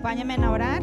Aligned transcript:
Acompáñame 0.00 0.42
a 0.42 0.50
orar. 0.50 0.82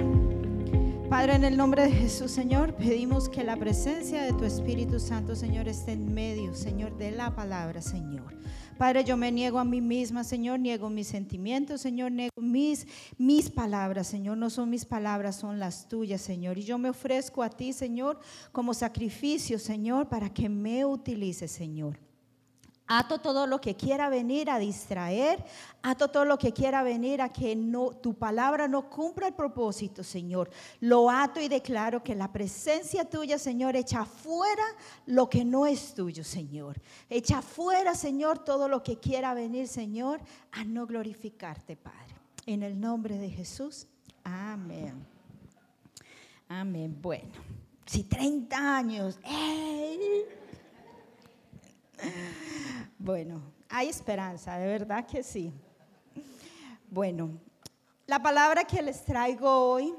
Padre, 1.10 1.34
en 1.34 1.44
el 1.44 1.58
nombre 1.58 1.82
de 1.82 1.92
Jesús, 1.92 2.30
Señor, 2.30 2.76
pedimos 2.76 3.30
que 3.30 3.44
la 3.44 3.58
presencia 3.58 4.22
de 4.22 4.32
tu 4.32 4.46
Espíritu 4.46 5.00
Santo, 5.00 5.36
Señor, 5.36 5.68
esté 5.68 5.94
en 5.94 6.14
medio, 6.14 6.54
Señor, 6.54 6.96
de 7.00 7.10
la 7.10 7.36
palabra, 7.36 7.82
Señor. 7.82 8.38
Padre, 8.78 9.04
yo 9.04 9.18
me 9.18 9.32
niego 9.32 9.58
a 9.58 9.64
mí 9.64 9.82
misma, 9.82 10.24
Señor, 10.24 10.60
niego 10.60 10.92
mis 10.92 11.08
sentimientos, 11.08 11.82
Señor, 11.82 12.12
niego 12.12 12.40
mis, 12.40 12.86
mis 13.18 13.50
palabras, 13.50 14.06
Señor, 14.06 14.38
no 14.38 14.52
son 14.52 14.70
mis 14.70 14.86
palabras, 14.86 15.38
son 15.38 15.58
las 15.58 15.88
tuyas, 15.88 16.22
Señor. 16.22 16.60
Y 16.60 16.62
yo 16.62 16.78
me 16.78 16.90
ofrezco 16.90 17.42
a 17.42 17.50
ti, 17.50 17.74
Señor, 17.74 18.20
como 18.52 18.76
sacrificio, 18.76 19.58
Señor, 19.58 20.10
para 20.10 20.30
que 20.30 20.48
me 20.48 20.86
utilices, 20.86 21.50
Señor. 21.50 22.07
Ato 22.90 23.20
todo 23.20 23.48
lo 23.48 23.60
que 23.60 23.76
quiera 23.76 24.08
venir 24.08 24.50
a 24.50 24.58
distraer, 24.58 25.44
ato 25.82 26.08
todo 26.08 26.24
lo 26.24 26.38
que 26.38 26.54
quiera 26.54 26.84
venir 26.84 27.22
a 27.22 27.30
que 27.30 27.54
no, 27.54 27.92
tu 27.92 28.14
palabra 28.14 28.70
no 28.70 28.90
cumpla 28.90 29.28
el 29.28 29.34
propósito, 29.34 30.06
Señor. 30.06 30.50
Lo 30.80 31.10
ato 31.10 31.42
y 31.42 31.50
declaro 31.50 32.02
que 32.02 32.16
la 32.16 32.32
presencia 32.32 33.04
tuya, 33.04 33.38
Señor, 33.38 33.76
echa 33.76 34.06
fuera 34.06 34.64
lo 35.06 35.30
que 35.30 35.44
no 35.44 35.66
es 35.66 35.94
tuyo, 35.94 36.24
Señor. 36.24 36.80
Echa 37.10 37.42
fuera, 37.42 37.94
Señor, 37.94 38.40
todo 38.40 38.70
lo 38.70 38.82
que 38.82 38.98
quiera 38.98 39.34
venir, 39.34 39.68
Señor, 39.68 40.22
a 40.54 40.64
no 40.64 40.88
glorificarte, 40.88 41.76
Padre. 41.76 42.16
En 42.46 42.64
el 42.64 42.80
nombre 42.80 43.18
de 43.18 43.30
Jesús, 43.30 43.86
amén. 44.24 45.06
Amén. 46.48 46.98
Bueno, 47.02 47.34
si 47.86 48.04
30 48.04 48.78
años, 48.78 49.20
¡ey! 49.26 50.37
Bueno, 53.00 53.42
hay 53.70 53.90
esperanza, 53.90 54.58
de 54.58 54.66
verdad 54.66 55.06
que 55.06 55.22
sí. 55.22 55.54
Bueno, 56.90 57.40
la 58.08 58.22
palabra 58.22 58.64
que 58.64 58.82
les 58.82 59.04
traigo 59.06 59.50
hoy 59.50 59.94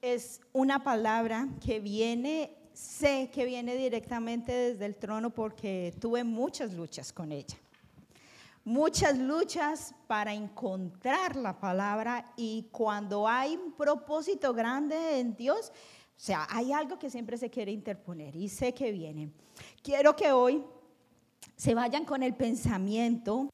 es 0.00 0.40
una 0.52 0.82
palabra 0.82 1.48
que 1.64 1.80
viene, 1.80 2.56
sé 2.72 3.30
que 3.32 3.44
viene 3.44 3.74
directamente 3.74 4.52
desde 4.52 4.86
el 4.86 4.96
trono 4.96 5.30
porque 5.30 5.94
tuve 6.00 6.24
muchas 6.24 6.72
luchas 6.72 7.12
con 7.12 7.30
ella. 7.30 7.58
Muchas 8.64 9.18
luchas 9.18 9.94
para 10.06 10.32
encontrar 10.32 11.34
la 11.34 11.58
palabra 11.58 12.32
y 12.36 12.68
cuando 12.70 13.26
hay 13.26 13.56
un 13.56 13.72
propósito 13.72 14.54
grande 14.54 15.18
en 15.18 15.34
Dios, 15.34 15.70
o 15.70 16.20
sea, 16.22 16.46
hay 16.50 16.72
algo 16.72 16.98
que 16.98 17.10
siempre 17.10 17.36
se 17.36 17.50
quiere 17.50 17.72
interponer 17.72 18.36
y 18.36 18.48
sé 18.48 18.72
que 18.72 18.92
viene. 18.92 19.30
Quiero 19.82 20.14
que 20.14 20.30
hoy 20.30 20.62
se 21.56 21.74
vayan 21.74 22.04
con 22.04 22.22
el 22.22 22.34
pensamiento 22.34 23.50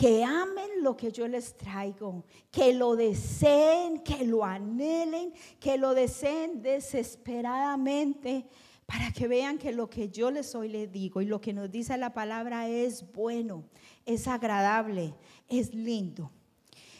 que 0.00 0.24
amen 0.24 0.82
lo 0.82 0.96
que 0.96 1.12
yo 1.12 1.28
les 1.28 1.56
traigo, 1.58 2.24
que 2.50 2.72
lo 2.72 2.96
deseen, 2.96 4.02
que 4.02 4.24
lo 4.24 4.44
anhelen, 4.44 5.34
que 5.58 5.76
lo 5.76 5.92
deseen 5.92 6.62
desesperadamente, 6.62 8.46
para 8.86 9.12
que 9.12 9.28
vean 9.28 9.58
que 9.58 9.72
lo 9.72 9.90
que 9.90 10.08
yo 10.08 10.30
les 10.30 10.54
hoy 10.54 10.68
les 10.68 10.90
digo 10.90 11.20
y 11.20 11.26
lo 11.26 11.40
que 11.40 11.52
nos 11.52 11.70
dice 11.70 11.96
la 11.96 12.14
palabra 12.14 12.66
es 12.66 13.12
bueno, 13.12 13.64
es 14.06 14.26
agradable, 14.26 15.14
es 15.48 15.74
lindo. 15.74 16.30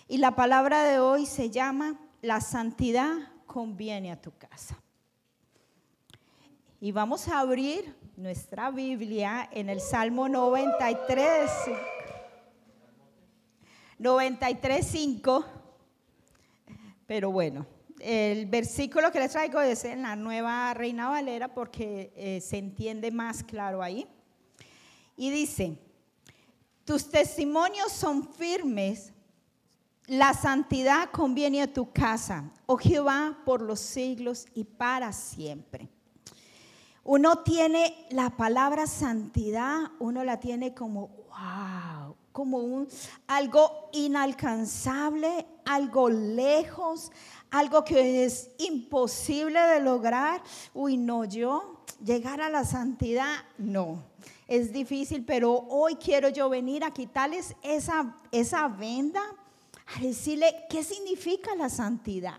Y 0.06 0.18
la 0.18 0.36
palabra 0.36 0.84
de 0.84 0.98
hoy 0.98 1.24
se 1.24 1.50
llama, 1.50 1.98
la 2.20 2.40
santidad 2.40 3.16
conviene 3.46 4.12
a 4.12 4.20
tu 4.20 4.32
casa. 4.32 4.80
Y 6.80 6.92
vamos 6.92 7.28
a 7.28 7.40
abrir 7.40 7.94
nuestra 8.20 8.70
Biblia 8.70 9.48
en 9.50 9.70
el 9.70 9.80
Salmo 9.80 10.28
93. 10.28 11.50
93, 13.98 14.86
5. 14.86 15.44
Pero 17.06 17.32
bueno, 17.32 17.66
el 17.98 18.44
versículo 18.44 19.10
que 19.10 19.20
les 19.20 19.32
traigo 19.32 19.60
es 19.62 19.84
en 19.84 20.02
la 20.02 20.16
nueva 20.16 20.74
Reina 20.74 21.08
Valera 21.08 21.48
porque 21.48 22.12
eh, 22.14 22.42
se 22.42 22.58
entiende 22.58 23.10
más 23.10 23.42
claro 23.42 23.82
ahí. 23.82 24.06
Y 25.16 25.30
dice, 25.30 25.78
tus 26.84 27.08
testimonios 27.08 27.90
son 27.90 28.30
firmes, 28.34 29.14
la 30.06 30.34
santidad 30.34 31.10
conviene 31.10 31.62
a 31.62 31.72
tu 31.72 31.90
casa, 31.90 32.52
oh 32.66 32.76
Jehová, 32.76 33.38
por 33.46 33.62
los 33.62 33.80
siglos 33.80 34.46
y 34.54 34.64
para 34.64 35.10
siempre. 35.12 35.88
Uno 37.04 37.38
tiene 37.38 38.06
la 38.10 38.30
palabra 38.30 38.86
santidad, 38.86 39.90
uno 39.98 40.22
la 40.22 40.38
tiene 40.38 40.74
como, 40.74 41.08
wow, 41.28 42.14
como 42.32 42.58
un, 42.58 42.88
algo 43.26 43.88
inalcanzable, 43.92 45.46
algo 45.64 46.10
lejos, 46.10 47.10
algo 47.50 47.84
que 47.84 48.24
es 48.24 48.50
imposible 48.58 49.58
de 49.60 49.80
lograr. 49.80 50.42
Uy, 50.74 50.98
no, 50.98 51.24
yo 51.24 51.80
llegar 52.04 52.40
a 52.40 52.50
la 52.50 52.64
santidad, 52.64 53.34
no. 53.56 54.02
Es 54.46 54.72
difícil, 54.72 55.24
pero 55.24 55.52
hoy 55.52 55.94
quiero 55.94 56.28
yo 56.28 56.48
venir 56.48 56.84
a 56.84 56.90
quitarles 56.90 57.54
esa, 57.62 58.16
esa 58.30 58.68
venda, 58.68 59.22
a 59.96 60.00
decirle 60.00 60.66
qué 60.68 60.84
significa 60.84 61.54
la 61.54 61.68
santidad. 61.68 62.38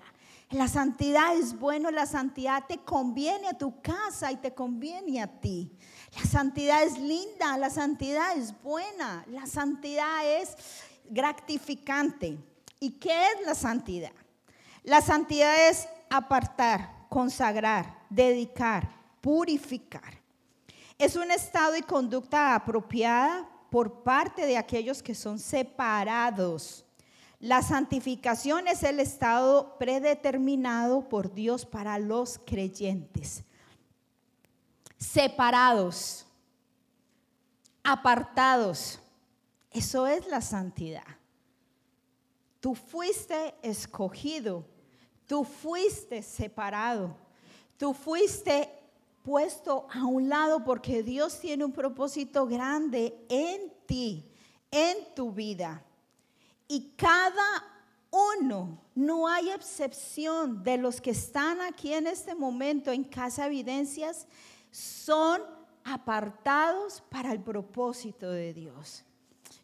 La 0.51 0.67
santidad 0.67 1.33
es 1.37 1.57
bueno, 1.57 1.91
la 1.91 2.05
santidad 2.05 2.65
te 2.67 2.79
conviene 2.79 3.47
a 3.47 3.57
tu 3.57 3.81
casa 3.81 4.33
y 4.33 4.35
te 4.35 4.53
conviene 4.53 5.21
a 5.21 5.27
ti. 5.27 5.71
La 6.17 6.29
santidad 6.29 6.83
es 6.83 6.97
linda, 6.97 7.57
la 7.57 7.69
santidad 7.69 8.35
es 8.35 8.53
buena, 8.61 9.23
la 9.29 9.45
santidad 9.45 10.25
es 10.25 10.57
gratificante. 11.09 12.37
¿Y 12.81 12.91
qué 12.91 13.27
es 13.27 13.45
la 13.45 13.55
santidad? 13.55 14.11
La 14.83 14.99
santidad 14.99 15.69
es 15.69 15.87
apartar, 16.09 17.07
consagrar, 17.07 17.99
dedicar, 18.09 18.89
purificar. 19.21 20.19
Es 20.97 21.15
un 21.15 21.31
estado 21.31 21.77
y 21.77 21.81
conducta 21.81 22.55
apropiada 22.55 23.47
por 23.69 24.03
parte 24.03 24.45
de 24.45 24.57
aquellos 24.57 25.01
que 25.01 25.15
son 25.15 25.39
separados 25.39 26.83
la 27.41 27.63
santificación 27.63 28.67
es 28.67 28.83
el 28.83 28.99
estado 28.99 29.75
predeterminado 29.79 31.09
por 31.09 31.33
Dios 31.33 31.65
para 31.65 31.97
los 31.97 32.39
creyentes. 32.45 33.43
Separados, 34.99 36.27
apartados. 37.83 38.99
Eso 39.71 40.05
es 40.05 40.27
la 40.27 40.41
santidad. 40.41 41.17
Tú 42.59 42.75
fuiste 42.75 43.55
escogido, 43.63 44.63
tú 45.25 45.43
fuiste 45.43 46.21
separado, 46.21 47.17
tú 47.75 47.95
fuiste 47.95 48.69
puesto 49.23 49.87
a 49.91 50.05
un 50.05 50.29
lado 50.29 50.63
porque 50.63 51.01
Dios 51.01 51.39
tiene 51.39 51.65
un 51.65 51.71
propósito 51.71 52.45
grande 52.45 53.25
en 53.29 53.73
ti, 53.87 54.31
en 54.69 55.15
tu 55.15 55.31
vida. 55.31 55.83
Y 56.71 56.93
cada 56.95 57.65
uno, 58.11 58.81
no 58.95 59.27
hay 59.27 59.49
excepción 59.49 60.63
de 60.63 60.77
los 60.77 61.01
que 61.01 61.11
están 61.11 61.59
aquí 61.59 61.93
en 61.93 62.07
este 62.07 62.33
momento 62.33 62.93
en 62.93 63.03
Casa 63.03 63.47
Evidencias, 63.47 64.25
son 64.71 65.41
apartados 65.83 67.03
para 67.09 67.33
el 67.33 67.41
propósito 67.41 68.31
de 68.31 68.53
Dios. 68.53 69.03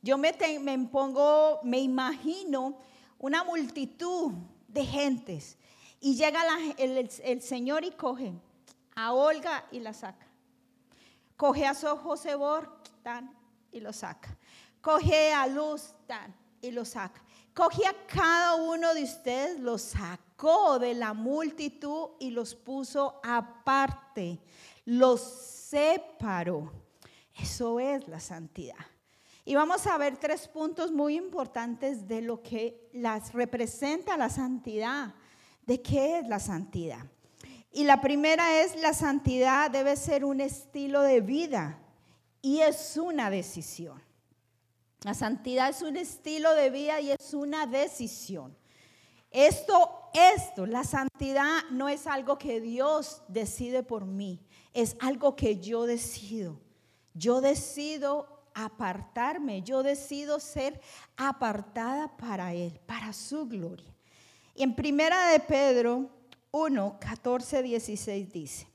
Yo 0.01 0.17
me, 0.17 0.35
me 0.59 0.78
pongo, 0.79 1.62
me 1.63 1.79
imagino 1.79 2.78
una 3.19 3.41
multitud 3.46 4.34
de 4.67 4.85
gentes 4.85 5.57
y 6.01 6.17
llega 6.17 6.41
el, 6.78 7.09
el, 7.23 7.41
Señor 7.41 7.85
y 7.85 7.91
coge 7.91 8.34
a 8.96 9.13
Olga 9.13 9.63
y 9.72 9.79
la 9.79 9.94
saca. 9.94 10.28
Coge 11.38 11.66
a 11.66 11.73
José 11.73 12.35
Bor, 12.35 12.81
tan, 13.01 13.34
y 13.72 13.79
lo 13.79 13.94
saca. 13.94 14.38
Coge 14.81 15.31
a 15.31 15.47
Luz, 15.47 15.94
tan, 16.06 16.35
y 16.67 16.72
lo 16.72 16.85
saca. 16.85 17.22
Cogió 17.53 17.87
a 17.90 18.08
cada 18.08 18.55
uno 18.55 18.93
de 18.93 19.03
ustedes, 19.03 19.59
los 19.59 19.81
sacó 19.81 20.78
de 20.79 20.93
la 20.93 21.14
multitud 21.14 22.09
y 22.19 22.29
los 22.29 22.53
puso 22.53 23.19
aparte, 23.23 24.40
los 24.85 25.22
separó. 25.22 26.72
Eso 27.35 27.79
es 27.79 28.08
la 28.08 28.19
santidad. 28.19 28.75
Y 29.43 29.55
vamos 29.55 29.87
a 29.87 29.97
ver 29.97 30.17
tres 30.17 30.47
puntos 30.47 30.91
muy 30.91 31.16
importantes 31.16 32.08
de 32.08 32.22
lo 32.22 32.43
que 32.43 32.90
las 32.93 33.34
representa 33.34 34.17
la 34.17 34.29
santidad, 34.29 35.16
de 35.66 35.81
qué 35.81 36.20
es 36.20 36.28
la 36.28 36.40
santidad. 36.40 37.05
Y 37.72 37.84
la 37.84 38.02
primera 38.02 38.61
es 38.61 38.75
la 38.81 38.93
santidad 38.93 39.72
debe 39.72 39.96
ser 39.96 40.25
un 40.25 40.41
estilo 40.41 41.02
de 41.02 41.22
vida 41.22 41.79
y 42.41 42.59
es 42.59 42.97
una 42.97 43.29
decisión. 43.29 44.07
La 45.03 45.14
santidad 45.14 45.70
es 45.70 45.82
un 45.82 45.96
estilo 45.96 46.53
de 46.55 46.70
vida 46.70 46.99
y 46.99 47.11
es 47.11 47.34
una 47.34 47.66
decisión. 47.67 48.55
Esto, 49.29 50.09
esto, 50.14 50.66
la 50.66 50.84
santidad 50.84 51.64
no 51.70 51.90
es 51.90 52.08
algo 52.08 52.38
que 52.38 52.59
Dios 52.61 53.22
decide 53.28 53.84
por 53.84 54.05
mí, 54.05 54.41
es 54.73 54.96
algo 54.99 55.35
que 55.35 55.59
yo 55.59 55.85
decido. 55.85 56.59
Yo 57.14 57.41
decido 57.41 58.44
apartarme, 58.53 59.61
yo 59.61 59.84
decido 59.84 60.40
ser 60.40 60.82
apartada 61.16 62.16
para 62.17 62.53
Él, 62.53 62.79
para 62.85 63.14
su 63.14 63.47
gloria. 63.47 63.94
Y 64.55 64.64
en 64.64 64.76
primera 64.76 65.29
de 65.29 65.40
Pedro 65.40 66.09
1, 66.52 66.97
14, 66.99 67.61
16 67.61 68.32
dice, 68.32 68.67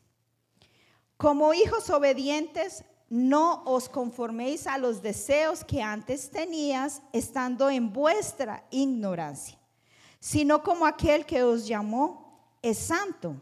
como 1.16 1.54
hijos 1.54 1.90
obedientes, 1.90 2.84
no 3.12 3.62
os 3.66 3.90
conforméis 3.90 4.66
a 4.66 4.78
los 4.78 5.02
deseos 5.02 5.62
que 5.62 5.82
antes 5.82 6.30
tenías 6.30 7.02
estando 7.12 7.68
en 7.68 7.92
vuestra 7.92 8.64
ignorancia, 8.70 9.58
sino 10.18 10.62
como 10.62 10.86
aquel 10.86 11.26
que 11.26 11.42
os 11.42 11.66
llamó 11.66 12.56
es 12.62 12.78
santo. 12.78 13.36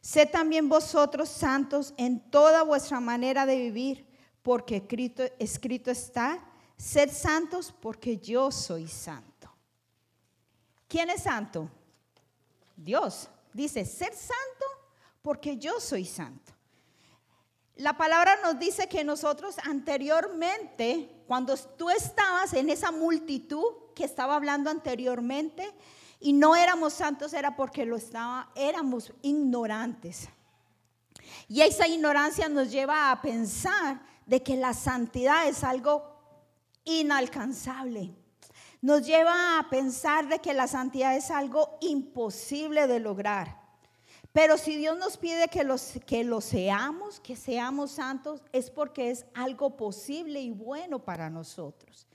Sé 0.00 0.24
también 0.24 0.68
vosotros 0.68 1.28
santos 1.28 1.92
en 1.96 2.30
toda 2.30 2.62
vuestra 2.62 3.00
manera 3.00 3.44
de 3.44 3.56
vivir, 3.56 4.06
porque 4.44 4.76
escrito, 5.40 5.90
está, 5.90 6.38
sed 6.76 7.10
santos 7.10 7.74
porque 7.80 8.18
yo 8.18 8.52
soy 8.52 8.86
santo. 8.86 9.50
¿Quién 10.86 11.10
es 11.10 11.24
santo? 11.24 11.68
Dios. 12.76 13.28
Dice, 13.52 13.84
ser 13.84 14.14
santo 14.14 14.64
porque 15.22 15.56
yo 15.56 15.80
soy 15.80 16.04
santo. 16.04 16.52
La 17.78 17.96
palabra 17.96 18.36
nos 18.42 18.58
dice 18.58 18.88
que 18.88 19.04
nosotros 19.04 19.56
anteriormente, 19.62 21.22
cuando 21.28 21.56
tú 21.56 21.90
estabas 21.90 22.52
en 22.54 22.70
esa 22.70 22.90
multitud 22.90 23.64
que 23.94 24.02
estaba 24.02 24.34
hablando 24.34 24.68
anteriormente 24.68 25.72
y 26.18 26.32
no 26.32 26.56
éramos 26.56 26.92
santos, 26.92 27.32
era 27.32 27.54
porque 27.54 27.86
lo 27.86 27.94
estaba, 27.94 28.50
éramos 28.56 29.12
ignorantes. 29.22 30.28
Y 31.46 31.60
esa 31.60 31.86
ignorancia 31.86 32.48
nos 32.48 32.72
lleva 32.72 33.12
a 33.12 33.22
pensar 33.22 34.00
de 34.26 34.42
que 34.42 34.56
la 34.56 34.74
santidad 34.74 35.46
es 35.46 35.62
algo 35.62 36.02
inalcanzable. 36.84 38.12
Nos 38.80 39.06
lleva 39.06 39.60
a 39.60 39.70
pensar 39.70 40.26
de 40.26 40.40
que 40.40 40.52
la 40.52 40.66
santidad 40.66 41.16
es 41.16 41.30
algo 41.30 41.78
imposible 41.80 42.88
de 42.88 42.98
lograr. 42.98 43.57
Pero 44.38 44.56
si 44.56 44.76
Dios 44.76 44.96
nos 44.96 45.16
pide 45.16 45.48
que, 45.48 45.66
que 46.06 46.22
lo 46.22 46.40
seamos, 46.40 47.18
que 47.18 47.34
seamos 47.34 47.90
santos, 47.90 48.40
es 48.52 48.70
porque 48.70 49.10
es 49.10 49.26
algo 49.34 49.76
posible 49.76 50.40
y 50.40 50.52
bueno 50.52 51.00
para 51.00 51.28
nosotros. 51.28 52.06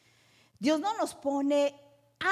Dios 0.58 0.80
no 0.80 0.96
nos 0.98 1.14
pone 1.16 1.78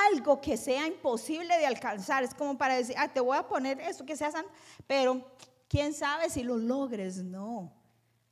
algo 0.09 0.39
que 0.39 0.55
sea 0.55 0.87
imposible 0.87 1.57
de 1.57 1.65
alcanzar. 1.65 2.23
Es 2.23 2.33
como 2.33 2.57
para 2.57 2.75
decir, 2.75 2.95
ah, 2.97 3.11
te 3.11 3.19
voy 3.19 3.35
a 3.35 3.45
poner 3.45 3.81
eso 3.81 4.05
que 4.05 4.15
sea 4.15 4.31
santo, 4.31 4.49
pero 4.87 5.29
quién 5.67 5.93
sabe 5.93 6.29
si 6.29 6.41
lo 6.41 6.55
logres. 6.55 7.17
No. 7.17 7.73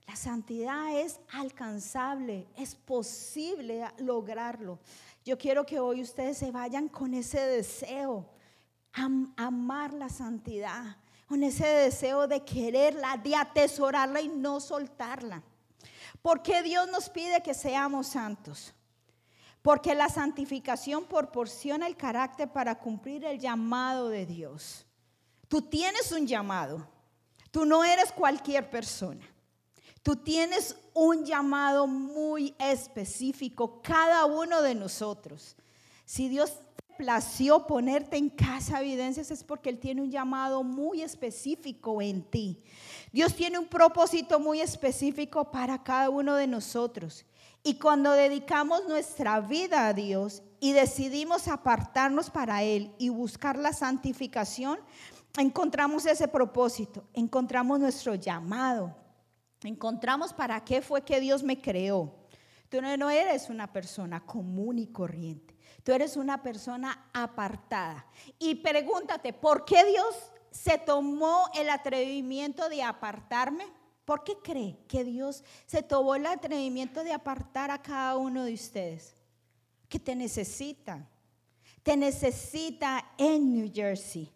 La 0.07 0.15
santidad 0.15 0.97
es 0.97 1.19
alcanzable, 1.33 2.47
es 2.55 2.73
posible 2.73 3.85
lograrlo. 3.97 4.79
Yo 5.25 5.37
quiero 5.37 5.65
que 5.65 5.77
hoy 5.77 6.03
ustedes 6.03 6.37
se 6.37 6.51
vayan 6.51 6.87
con 6.87 7.13
ese 7.13 7.41
deseo, 7.41 8.29
amar 9.35 9.91
la 9.93 10.07
santidad 10.07 10.95
con 11.29 11.43
ese 11.43 11.67
deseo 11.67 12.27
de 12.27 12.43
quererla, 12.43 13.15
de 13.17 13.35
atesorarla 13.35 14.19
y 14.19 14.29
no 14.29 14.59
soltarla. 14.59 15.43
¿Por 16.23 16.41
qué 16.41 16.63
Dios 16.63 16.89
nos 16.89 17.07
pide 17.07 17.43
que 17.43 17.53
seamos 17.53 18.07
santos? 18.07 18.73
Porque 19.61 19.93
la 19.93 20.09
santificación 20.09 21.05
proporciona 21.05 21.85
el 21.85 21.95
carácter 21.95 22.51
para 22.51 22.79
cumplir 22.79 23.25
el 23.25 23.37
llamado 23.37 24.09
de 24.09 24.25
Dios. 24.25 24.87
Tú 25.47 25.61
tienes 25.61 26.11
un 26.11 26.25
llamado. 26.25 26.87
Tú 27.51 27.63
no 27.63 27.83
eres 27.83 28.11
cualquier 28.11 28.67
persona. 28.67 29.23
Tú 30.01 30.15
tienes 30.15 30.75
un 30.95 31.25
llamado 31.25 31.85
muy 31.85 32.55
específico, 32.57 33.83
cada 33.83 34.25
uno 34.25 34.63
de 34.63 34.73
nosotros. 34.73 35.55
Si 36.05 36.27
Dios 36.27 36.53
plació 36.99 37.65
ponerte 37.65 38.17
en 38.17 38.27
casa 38.27 38.81
evidencias 38.81 39.31
es 39.31 39.41
porque 39.45 39.69
Él 39.69 39.79
tiene 39.79 40.01
un 40.01 40.11
llamado 40.11 40.63
muy 40.63 41.01
específico 41.01 42.01
en 42.01 42.23
ti. 42.23 42.61
Dios 43.13 43.33
tiene 43.33 43.57
un 43.57 43.67
propósito 43.67 44.37
muy 44.37 44.59
específico 44.59 45.49
para 45.49 45.81
cada 45.81 46.09
uno 46.09 46.35
de 46.35 46.45
nosotros. 46.45 47.25
Y 47.63 47.79
cuando 47.79 48.11
dedicamos 48.11 48.85
nuestra 48.85 49.39
vida 49.39 49.87
a 49.87 49.93
Dios 49.93 50.43
y 50.59 50.73
decidimos 50.73 51.47
apartarnos 51.47 52.29
para 52.29 52.63
Él 52.63 52.93
y 52.97 53.07
buscar 53.07 53.57
la 53.57 53.71
santificación, 53.71 54.77
encontramos 55.37 56.05
ese 56.05 56.27
propósito, 56.27 57.05
encontramos 57.13 57.79
nuestro 57.79 58.15
llamado, 58.15 58.93
encontramos 59.63 60.33
para 60.33 60.65
qué 60.65 60.81
fue 60.81 61.05
que 61.05 61.21
Dios 61.21 61.43
me 61.43 61.61
creó. 61.61 62.13
Tú 62.67 62.81
no 62.81 63.09
eres 63.09 63.49
una 63.49 63.71
persona 63.71 64.19
común 64.25 64.79
y 64.79 64.87
corriente. 64.87 65.58
Tú 65.83 65.91
eres 65.91 66.17
una 66.17 66.41
persona 66.41 67.09
apartada. 67.13 68.05
Y 68.37 68.55
pregúntate, 68.55 69.33
¿por 69.33 69.65
qué 69.65 69.85
Dios 69.85 70.31
se 70.51 70.77
tomó 70.77 71.49
el 71.55 71.69
atrevimiento 71.69 72.69
de 72.69 72.83
apartarme? 72.83 73.65
¿Por 74.05 74.23
qué 74.23 74.33
cree 74.43 74.77
que 74.87 75.03
Dios 75.03 75.43
se 75.65 75.83
tomó 75.83 76.15
el 76.15 76.25
atrevimiento 76.25 77.03
de 77.03 77.13
apartar 77.13 77.69
a 77.71 77.81
cada 77.81 78.17
uno 78.17 78.43
de 78.43 78.53
ustedes? 78.53 79.15
Que 79.87 79.99
te 79.99 80.15
necesita. 80.15 81.07
Te 81.83 81.95
necesita 81.95 83.05
en 83.17 83.53
New 83.53 83.71
Jersey. 83.73 84.31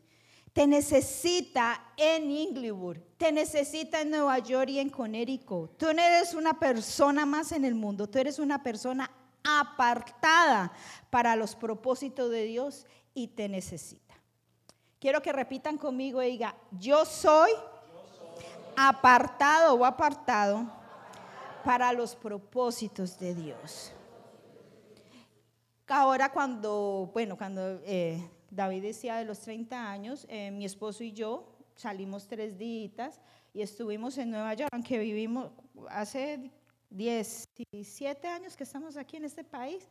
Te 0.53 0.67
necesita 0.67 1.83
en 1.97 2.29
Inglewood. 2.29 2.97
Te 3.17 3.31
necesita 3.31 4.01
en 4.01 4.11
Nueva 4.11 4.37
York 4.39 4.69
y 4.69 4.79
en 4.79 4.91
Connecticut. 4.91 5.75
Tú 5.77 5.87
no 5.87 6.01
eres 6.01 6.35
una 6.35 6.59
persona 6.59 7.25
más 7.25 7.51
en 7.51 7.65
el 7.65 7.73
mundo. 7.73 8.07
Tú 8.07 8.19
eres 8.19 8.37
una 8.37 8.61
persona 8.61 9.09
apartada 9.43 10.71
para 11.09 11.35
los 11.35 11.55
propósitos 11.55 12.31
de 12.31 12.43
Dios 12.43 12.85
y 13.13 13.27
te 13.29 13.49
necesita. 13.49 14.15
Quiero 14.99 15.21
que 15.21 15.33
repitan 15.33 15.77
conmigo 15.77 16.21
y 16.23 16.31
diga, 16.31 16.55
yo 16.71 17.05
soy 17.05 17.51
apartado 18.75 19.75
o 19.75 19.85
apartado 19.85 20.65
para 21.63 21.93
los 21.93 22.15
propósitos 22.15 23.19
de 23.19 23.35
Dios. 23.35 23.91
Ahora 25.87 26.31
cuando, 26.31 27.11
bueno, 27.13 27.37
cuando 27.37 27.79
eh, 27.83 28.27
David 28.49 28.81
decía 28.81 29.17
de 29.17 29.25
los 29.25 29.39
30 29.41 29.91
años, 29.91 30.25
eh, 30.29 30.49
mi 30.51 30.65
esposo 30.65 31.03
y 31.03 31.11
yo 31.11 31.53
salimos 31.75 32.27
tres 32.27 32.57
días 32.57 33.21
y 33.53 33.61
estuvimos 33.61 34.17
en 34.17 34.31
Nueva 34.31 34.53
York, 34.53 34.69
aunque 34.73 34.97
vivimos 34.97 35.51
hace 35.89 36.51
17 36.93 38.27
años 38.27 38.55
que 38.55 38.63
estamos 38.63 38.95
aquí 38.97 39.17
en 39.17 39.25
este 39.25 39.43
país, 39.43 39.83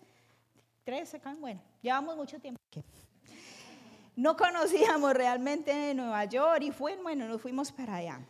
13, 0.84 1.20
bueno, 1.38 1.60
llevamos 1.82 2.16
mucho 2.16 2.38
tiempo 2.38 2.60
aquí. 2.70 2.82
No 4.14 4.36
conocíamos 4.36 5.12
realmente 5.14 5.94
Nueva 5.94 6.24
York 6.26 6.62
y 6.62 6.70
fue, 6.70 6.96
bueno, 6.96 7.26
nos 7.26 7.40
fuimos 7.40 7.72
para 7.72 7.96
allá. 7.96 8.20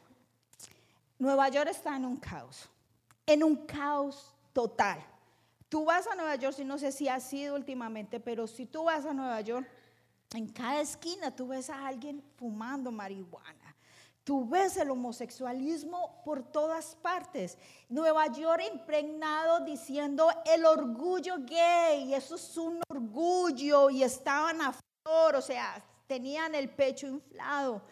Nueva 1.18 1.48
York 1.50 1.68
está 1.70 1.96
en 1.96 2.06
un 2.06 2.16
caos, 2.16 2.68
en 3.26 3.44
un 3.44 3.66
caos 3.66 4.34
total. 4.52 5.04
Tú 5.68 5.84
vas 5.84 6.06
a 6.06 6.14
Nueva 6.14 6.36
York, 6.36 6.54
si 6.56 6.64
no 6.64 6.78
sé 6.78 6.92
si 6.92 7.08
ha 7.08 7.20
sido 7.20 7.54
últimamente, 7.54 8.20
pero 8.20 8.46
si 8.46 8.66
tú 8.66 8.84
vas 8.84 9.04
a 9.04 9.12
Nueva 9.12 9.40
York, 9.40 9.68
en 10.34 10.48
cada 10.48 10.80
esquina 10.80 11.34
tú 11.34 11.48
ves 11.48 11.68
a 11.68 11.86
alguien 11.86 12.22
fumando 12.36 12.90
marihuana. 12.90 13.61
Tú 14.24 14.48
ves 14.48 14.76
el 14.76 14.90
homosexualismo 14.90 16.22
por 16.24 16.44
todas 16.44 16.94
partes. 16.94 17.58
Nueva 17.88 18.28
York 18.28 18.62
impregnado 18.72 19.64
diciendo 19.64 20.28
el 20.46 20.64
orgullo 20.64 21.38
gay, 21.40 22.14
eso 22.14 22.36
es 22.36 22.56
un 22.56 22.80
orgullo 22.88 23.90
y 23.90 24.04
estaban 24.04 24.60
a 24.60 24.72
flor, 24.72 25.34
o 25.34 25.42
sea, 25.42 25.82
tenían 26.06 26.54
el 26.54 26.68
pecho 26.68 27.08
inflado. 27.08 27.82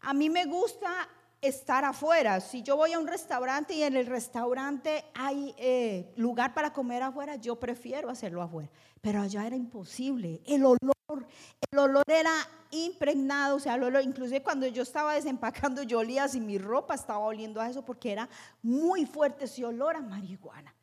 A 0.00 0.14
mí 0.14 0.30
me 0.30 0.46
gusta 0.46 1.06
estar 1.42 1.84
afuera. 1.84 2.40
Si 2.40 2.62
yo 2.62 2.76
voy 2.76 2.94
a 2.94 2.98
un 2.98 3.06
restaurante 3.06 3.74
y 3.74 3.82
en 3.82 3.96
el 3.96 4.06
restaurante 4.06 5.04
hay 5.14 5.54
eh, 5.58 6.12
lugar 6.16 6.54
para 6.54 6.72
comer 6.72 7.02
afuera, 7.02 7.36
yo 7.36 7.60
prefiero 7.60 8.08
hacerlo 8.08 8.40
afuera. 8.40 8.70
Pero 9.02 9.20
allá 9.20 9.46
era 9.46 9.56
imposible. 9.56 10.40
El 10.46 10.64
olor, 10.64 10.93
el 11.70 11.78
olor 11.78 12.04
era 12.06 12.32
impregnado, 12.70 13.56
o 13.56 13.60
sea, 13.60 13.74
el 13.74 13.82
olor, 13.82 14.02
inclusive 14.02 14.42
cuando 14.42 14.66
yo 14.66 14.82
estaba 14.82 15.14
desempacando, 15.14 15.82
yo 15.82 15.98
olía 15.98 16.24
así, 16.24 16.40
mi 16.40 16.56
ropa 16.56 16.94
estaba 16.94 17.18
oliendo 17.18 17.60
a 17.60 17.68
eso 17.68 17.84
porque 17.84 18.10
era 18.10 18.28
muy 18.62 19.04
fuerte 19.04 19.44
ese 19.44 19.64
olor 19.64 19.96
a 19.96 20.00
marihuana. 20.00 20.74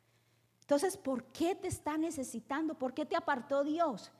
Entonces, 0.60 0.96
¿por 0.96 1.24
qué 1.24 1.56
te 1.56 1.66
está 1.66 1.98
necesitando? 1.98 2.74
¿Por 2.74 2.94
qué 2.94 3.04
te 3.04 3.16
apartó 3.16 3.64
Dios? 3.64 4.12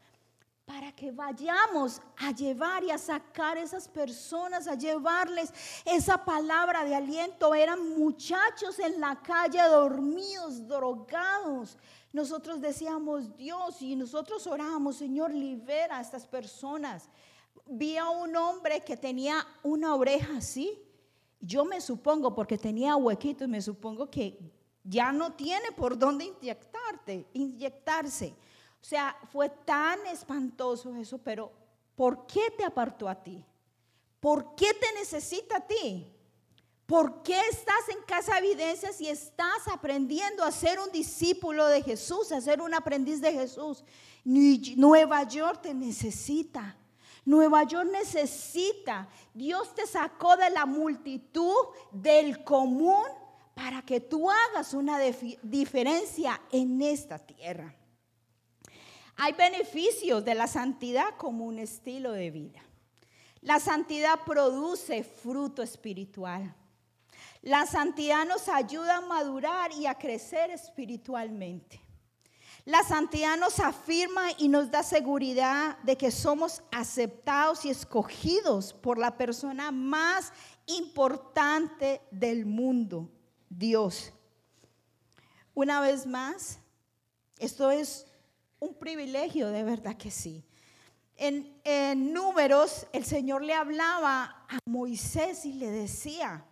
Para 0.64 0.92
que 0.92 1.10
vayamos 1.10 2.00
a 2.16 2.30
llevar 2.30 2.84
y 2.84 2.90
a 2.90 2.98
sacar 2.98 3.58
esas 3.58 3.88
personas, 3.88 4.68
a 4.68 4.74
llevarles 4.74 5.52
esa 5.84 6.24
palabra 6.24 6.84
de 6.84 6.94
aliento. 6.94 7.54
Eran 7.54 7.98
muchachos 7.98 8.78
en 8.78 9.00
la 9.00 9.20
calle 9.20 9.60
dormidos, 9.68 10.66
drogados. 10.68 11.76
Nosotros 12.12 12.60
decíamos, 12.60 13.36
Dios, 13.36 13.82
y 13.82 13.96
nosotros 13.96 14.46
orábamos, 14.46 14.96
Señor, 14.96 15.32
libera 15.32 15.98
a 15.98 16.00
estas 16.00 16.26
personas. 16.26 17.08
Vi 17.66 17.96
a 17.96 18.08
un 18.08 18.36
hombre 18.36 18.82
que 18.82 18.96
tenía 18.96 19.44
una 19.62 19.94
oreja 19.96 20.36
así. 20.36 20.78
Yo 21.40 21.64
me 21.64 21.80
supongo, 21.80 22.34
porque 22.34 22.56
tenía 22.56 22.94
huequitos, 22.94 23.48
me 23.48 23.60
supongo 23.60 24.08
que 24.08 24.38
ya 24.84 25.10
no 25.10 25.32
tiene 25.32 25.72
por 25.72 25.98
dónde 25.98 26.26
inyectarte, 26.26 27.26
inyectarse. 27.32 28.34
O 28.82 28.84
sea, 28.84 29.16
fue 29.30 29.48
tan 29.48 30.04
espantoso 30.08 30.94
eso, 30.96 31.18
pero 31.18 31.52
¿Por 31.94 32.26
qué 32.26 32.50
te 32.56 32.64
apartó 32.64 33.08
a 33.08 33.14
ti? 33.14 33.44
¿Por 34.20 34.54
qué 34.54 34.72
te 34.74 34.92
necesita 34.94 35.58
a 35.58 35.66
ti? 35.66 36.06
¿Por 36.86 37.22
qué 37.22 37.38
estás 37.50 37.88
en 37.88 38.02
Casa 38.06 38.38
Evidencias 38.38 39.00
y 39.00 39.08
estás 39.08 39.68
aprendiendo 39.72 40.42
a 40.42 40.50
ser 40.50 40.78
un 40.78 40.90
discípulo 40.90 41.66
de 41.68 41.82
Jesús, 41.82 42.32
a 42.32 42.40
ser 42.40 42.60
un 42.60 42.74
aprendiz 42.74 43.20
de 43.20 43.32
Jesús? 43.32 43.84
Nueva 44.24 45.22
York 45.24 45.62
te 45.62 45.74
necesita. 45.74 46.76
Nueva 47.24 47.64
York 47.64 47.88
necesita. 47.90 49.08
Dios 49.32 49.74
te 49.74 49.86
sacó 49.86 50.36
de 50.36 50.50
la 50.50 50.66
multitud, 50.66 51.54
del 51.92 52.42
común, 52.44 53.04
para 53.54 53.82
que 53.82 54.00
tú 54.00 54.30
hagas 54.30 54.74
una 54.74 54.98
diferencia 55.42 56.40
en 56.50 56.82
esta 56.82 57.18
tierra. 57.18 57.74
Hay 59.16 59.32
beneficios 59.32 60.24
de 60.24 60.34
la 60.34 60.46
santidad 60.46 61.16
como 61.16 61.44
un 61.44 61.58
estilo 61.58 62.12
de 62.12 62.30
vida. 62.30 62.60
La 63.40 63.60
santidad 63.60 64.20
produce 64.24 65.02
fruto 65.04 65.62
espiritual. 65.62 66.54
La 67.42 67.66
santidad 67.66 68.24
nos 68.24 68.48
ayuda 68.48 68.98
a 68.98 69.00
madurar 69.00 69.72
y 69.72 69.86
a 69.86 69.96
crecer 69.96 70.50
espiritualmente. 70.50 71.80
La 72.64 72.84
santidad 72.84 73.36
nos 73.36 73.58
afirma 73.58 74.28
y 74.38 74.46
nos 74.46 74.70
da 74.70 74.84
seguridad 74.84 75.76
de 75.78 75.96
que 75.96 76.12
somos 76.12 76.62
aceptados 76.70 77.64
y 77.64 77.70
escogidos 77.70 78.72
por 78.72 78.98
la 78.98 79.16
persona 79.16 79.72
más 79.72 80.32
importante 80.66 82.00
del 82.12 82.46
mundo, 82.46 83.10
Dios. 83.48 84.12
Una 85.54 85.80
vez 85.80 86.06
más, 86.06 86.60
esto 87.38 87.72
es 87.72 88.06
un 88.62 88.74
privilegio, 88.74 89.48
de 89.48 89.64
verdad 89.64 89.96
que 89.96 90.12
sí. 90.12 90.44
En, 91.16 92.12
números, 92.12 92.86
el 92.92 93.04
Señor 93.04 93.42
le 93.42 93.54
hablaba 93.54 94.46
a 94.48 94.58
Moisés 94.66 95.44
y 95.44 95.54
le 95.54 95.68
decía, 95.68 96.44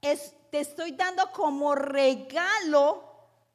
te 0.00 0.60
estoy 0.60 0.92
dando 0.92 1.30
como 1.32 1.74
regalo 1.74 3.04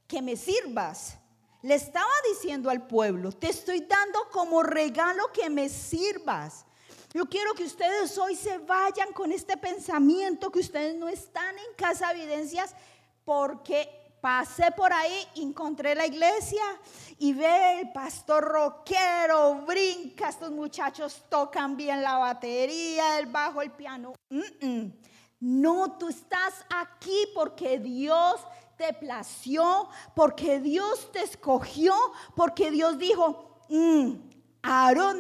que 0.08 0.22
me 0.22 0.36
sirvas. 0.36 1.18
Le 1.64 1.74
estaba 1.74 2.12
diciendo 2.30 2.70
al 2.70 2.86
pueblo, 2.86 3.32
te 3.32 3.50
estoy 3.50 3.82
dando 3.82 4.30
como 4.32 4.62
regalo 4.62 5.32
que 5.34 5.50
me 5.50 5.68
sirvas. 5.68 6.66
Yo 7.16 7.26
quiero 7.26 7.56
que 7.56 7.64
ustedes 7.64 8.16
hoy 8.20 8.36
se 8.36 8.60
vayan 8.60 9.12
con 9.12 9.32
este 9.32 9.58
pensamiento 9.58 10.52
que 10.52 10.60
ustedes 10.60 10.96
no 10.96 11.08
están 11.08 11.58
en 11.58 11.74
casa 11.76 12.12
evidencias 12.12 12.76
porque 13.26 14.00
pasé 14.22 14.72
por 14.72 14.94
ahí, 14.94 15.28
encontré 15.36 15.96
la 15.96 16.06
iglesia 16.06 16.62
y 17.18 17.34
ve 17.34 17.82
el 17.82 17.92
pastor 17.92 18.44
rockero, 18.44 19.66
brinca, 19.66 20.30
estos 20.30 20.51
muchachos 20.51 21.24
tocan 21.30 21.75
bien 21.75 22.01
la 22.01 22.18
batería, 22.18 23.20
el 23.20 23.25
bajo, 23.25 23.62
el 23.62 23.72
piano. 23.72 24.13
No, 25.40 25.98
tú 25.98 26.08
estás 26.08 26.66
aquí 26.70 27.28
porque 27.34 27.80
Dios 27.80 28.36
te 28.78 28.94
plació, 28.94 29.90
porque 30.16 30.60
Dios 30.60 31.12
te 31.12 31.24
escogió, 31.24 31.94
porque 32.36 32.70
Dios 32.70 33.00
dijo, 33.00 33.60
mm, 33.70 34.12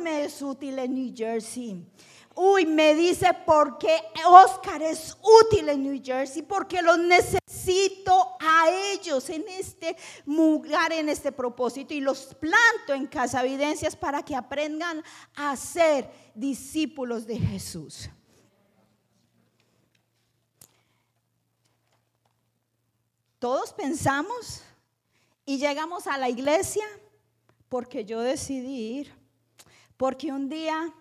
me 0.03 0.23
es 0.25 0.41
útil 0.41 0.77
en 0.77 0.93
New 0.93 1.13
Jersey. 1.15 1.85
Uy, 2.35 2.65
me 2.65 2.95
dice 2.95 3.27
porque 3.45 4.01
Oscar 4.25 4.81
es 4.81 5.17
útil 5.21 5.67
en 5.67 5.83
New 5.83 6.01
Jersey, 6.03 6.41
porque 6.41 6.81
los 6.81 6.97
necesito 6.97 8.37
a 8.39 8.69
ellos 8.93 9.29
en 9.29 9.43
este 9.49 9.97
lugar, 10.25 10.93
en 10.93 11.09
este 11.09 11.31
propósito, 11.33 11.93
y 11.93 11.99
los 11.99 12.33
planto 12.35 12.93
en 12.93 13.07
Casa 13.07 13.43
Evidencias 13.43 13.95
para 13.95 14.23
que 14.23 14.35
aprendan 14.35 15.03
a 15.35 15.55
ser 15.57 16.09
discípulos 16.33 17.27
de 17.27 17.37
Jesús. 17.37 18.09
Todos 23.39 23.73
pensamos 23.73 24.61
y 25.45 25.57
llegamos 25.57 26.07
a 26.07 26.17
la 26.17 26.29
iglesia 26.29 26.85
porque 27.67 28.05
yo 28.05 28.21
decidí 28.21 28.99
ir, 28.99 29.13
porque 29.97 30.31
un 30.31 30.47
día 30.47 30.93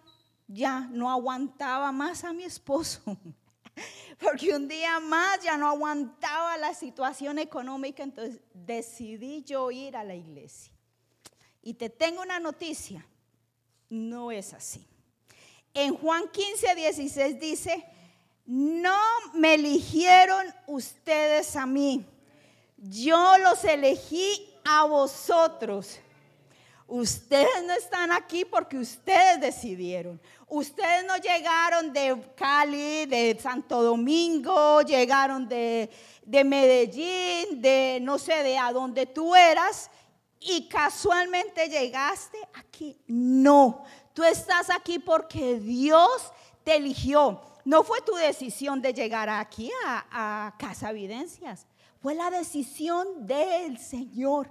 ya 0.53 0.89
no 0.91 1.11
aguantaba 1.11 1.93
más 1.93 2.25
a 2.25 2.33
mi 2.33 2.45
esposo, 2.45 3.01
porque 4.21 4.55
un 4.55 4.69
día 4.69 5.01
más 5.01 5.43
ya 5.43 5.57
no 5.57 5.69
aguantaba 5.69 6.57
la 6.57 6.75
situación 6.75 7.39
económica, 7.39 8.03
entonces 8.03 8.41
decidí 8.53 9.43
yo 9.43 9.71
ir 9.71 9.97
a 9.97 10.05
la 10.05 10.15
iglesia. 10.15 10.73
Y 11.63 11.75
te 11.75 11.91
tengo 11.91 12.23
una 12.23 12.41
noticia, 12.41 13.07
no 13.89 14.33
es 14.33 14.55
así. 14.55 14.87
En 15.75 15.95
Juan 15.95 16.29
15, 16.29 16.75
16 16.75 17.41
dice, 17.41 17.85
no 18.47 18.99
me 19.35 19.55
eligieron 19.55 20.47
ustedes 20.67 21.55
a 21.55 21.67
mí 21.67 22.05
yo 22.81 23.37
los 23.39 23.63
elegí 23.65 24.49
a 24.65 24.85
vosotros. 24.85 25.99
Ustedes 26.91 27.65
no 27.65 27.73
están 27.73 28.11
aquí 28.11 28.45
porque 28.45 28.77
ustedes 28.77 29.41
decidieron. 29.41 30.21
Ustedes 30.49 31.05
no 31.07 31.17
llegaron 31.19 31.93
de 31.93 32.21
Cali, 32.35 33.07
de 33.07 33.39
Santo 33.41 33.81
Domingo, 33.81 34.83
llegaron 34.83 35.49
de, 35.49 35.89
de 36.25 36.43
Medellín, 36.43 37.63
de 37.63 38.01
no 38.03 38.19
sé 38.19 38.43
de 38.43 38.59
a 38.59 38.73
donde 38.73 39.07
tú 39.07 39.37
eras 39.37 39.89
y 40.41 40.69
casualmente 40.69 41.69
llegaste 41.69 42.39
aquí. 42.55 42.99
No, 43.07 43.85
tú 44.13 44.25
estás 44.25 44.69
aquí 44.69 44.99
porque 44.99 45.61
Dios 45.61 46.33
te 46.65 46.75
eligió. 46.75 47.41
No 47.65 47.85
fue 47.85 48.01
tu 48.01 48.15
decisión 48.17 48.83
de 48.83 48.93
llegar 48.93 49.29
aquí 49.29 49.71
a, 49.87 50.47
a 50.47 50.57
Casa 50.59 50.91
Evidencias. 50.91 51.69
Fue 52.03 52.17
la 52.17 52.31
decisión 52.31 53.29
del 53.29 53.79
Señor. 53.79 54.51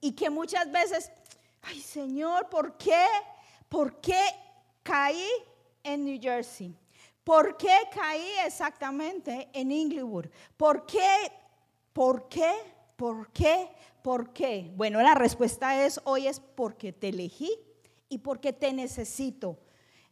Y 0.00 0.12
que 0.12 0.30
muchas 0.30 0.70
veces, 0.70 1.10
ay 1.66 1.80
Señor, 1.80 2.48
¿por 2.48 2.76
qué? 2.76 3.04
¿Por 3.68 4.00
qué 4.00 4.24
caí 4.82 5.28
en 5.82 6.04
New 6.04 6.18
Jersey? 6.20 6.74
¿Por 7.24 7.56
qué 7.56 7.76
caí 7.92 8.28
exactamente 8.44 9.48
en 9.52 9.72
Inglewood? 9.72 10.26
¿Por 10.56 10.86
qué? 10.86 11.32
¿Por 11.92 12.28
qué? 12.28 12.52
¿Por 12.96 13.32
qué? 13.32 13.68
¿Por 14.02 14.32
qué? 14.32 14.70
Bueno, 14.76 15.02
la 15.02 15.14
respuesta 15.14 15.84
es 15.84 16.00
hoy 16.04 16.28
es 16.28 16.38
porque 16.40 16.92
te 16.92 17.08
elegí 17.08 17.50
y 18.08 18.18
porque 18.18 18.52
te 18.52 18.72
necesito. 18.72 19.58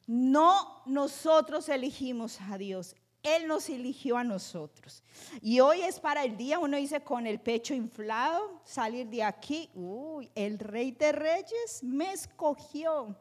No 0.07 0.83
nosotros 0.87 1.69
elegimos 1.69 2.41
a 2.41 2.59
Dios, 2.59 2.97
él 3.25 3.49
nos 3.49 3.69
eligió 3.71 4.17
a 4.17 4.23
nosotros. 4.23 5.03
Y 5.41 5.59
hoy 5.59 5.81
es 5.81 5.99
para 5.99 6.23
el 6.23 6.37
día, 6.37 6.59
uno 6.59 6.77
dice, 6.77 7.03
con 7.03 7.27
el 7.27 7.41
pecho 7.41 7.75
inflado, 7.75 8.61
salir 8.65 9.09
de 9.09 9.23
aquí. 9.23 9.71
Uy, 9.75 10.31
el 10.35 10.59
rey 10.59 10.93
de 10.93 11.11
reyes 11.11 11.83
me 11.83 12.13
escogió. 12.13 13.17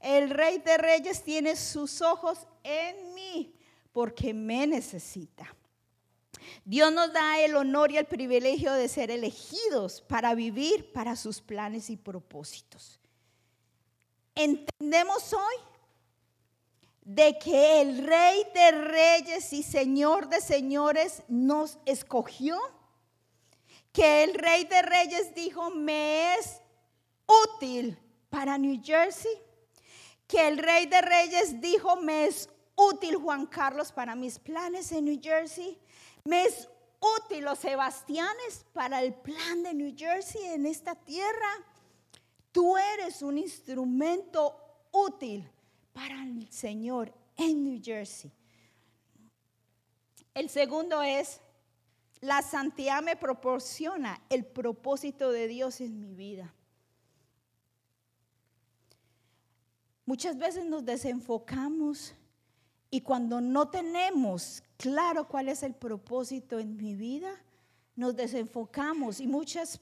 El 0.00 0.30
rey 0.30 0.58
de 0.58 0.78
reyes 0.78 1.22
tiene 1.22 1.56
sus 1.56 2.00
ojos 2.00 2.46
en 2.62 3.14
mí 3.14 3.54
porque 3.92 4.32
me 4.32 4.66
necesita. 4.66 5.54
Dios 6.64 6.92
nos 6.92 7.12
da 7.12 7.40
el 7.40 7.56
honor 7.56 7.90
y 7.90 7.96
el 7.96 8.06
privilegio 8.06 8.72
de 8.72 8.88
ser 8.88 9.10
elegidos 9.10 10.00
para 10.02 10.34
vivir 10.34 10.92
para 10.92 11.16
sus 11.16 11.40
planes 11.40 11.90
y 11.90 11.96
propósitos. 11.96 13.00
¿Entendemos 14.34 15.32
hoy? 15.32 15.71
De 17.02 17.38
que 17.38 17.80
el 17.80 18.06
rey 18.06 18.44
de 18.54 18.70
reyes 18.72 19.52
y 19.52 19.62
señor 19.62 20.28
de 20.28 20.40
señores 20.40 21.22
nos 21.28 21.78
escogió, 21.84 22.58
que 23.92 24.24
el 24.24 24.34
rey 24.34 24.64
de 24.64 24.82
reyes 24.82 25.34
dijo, 25.34 25.70
me 25.70 26.34
es 26.36 26.60
útil 27.56 27.98
para 28.30 28.56
New 28.56 28.80
Jersey, 28.82 29.32
que 30.26 30.46
el 30.48 30.58
rey 30.58 30.86
de 30.86 31.00
reyes 31.02 31.60
dijo, 31.60 31.96
me 31.96 32.26
es 32.26 32.48
útil 32.76 33.16
Juan 33.16 33.46
Carlos 33.46 33.92
para 33.92 34.14
mis 34.14 34.38
planes 34.38 34.92
en 34.92 35.04
New 35.04 35.20
Jersey, 35.20 35.78
me 36.24 36.44
es 36.44 36.68
útil 37.18 37.44
los 37.44 37.58
Sebastianes 37.58 38.64
para 38.72 39.02
el 39.02 39.12
plan 39.12 39.64
de 39.64 39.74
New 39.74 39.94
Jersey 39.96 40.44
en 40.44 40.66
esta 40.66 40.94
tierra. 40.94 41.50
Tú 42.52 42.76
eres 42.76 43.22
un 43.22 43.38
instrumento 43.38 44.56
útil 44.92 45.50
para 45.92 46.22
el 46.22 46.50
Señor 46.50 47.12
en 47.36 47.64
New 47.64 47.80
Jersey. 47.82 48.32
El 50.34 50.48
segundo 50.48 51.02
es, 51.02 51.40
la 52.20 52.42
santidad 52.42 53.02
me 53.02 53.16
proporciona 53.16 54.20
el 54.30 54.44
propósito 54.44 55.30
de 55.30 55.48
Dios 55.48 55.80
en 55.80 56.00
mi 56.00 56.14
vida. 56.14 56.54
Muchas 60.06 60.36
veces 60.36 60.64
nos 60.64 60.84
desenfocamos 60.84 62.14
y 62.90 63.00
cuando 63.00 63.40
no 63.40 63.68
tenemos 63.68 64.62
claro 64.76 65.26
cuál 65.28 65.48
es 65.48 65.62
el 65.62 65.74
propósito 65.74 66.58
en 66.58 66.76
mi 66.76 66.94
vida, 66.94 67.30
nos 67.94 68.16
desenfocamos 68.16 69.20
y 69.20 69.26
muchas 69.26 69.80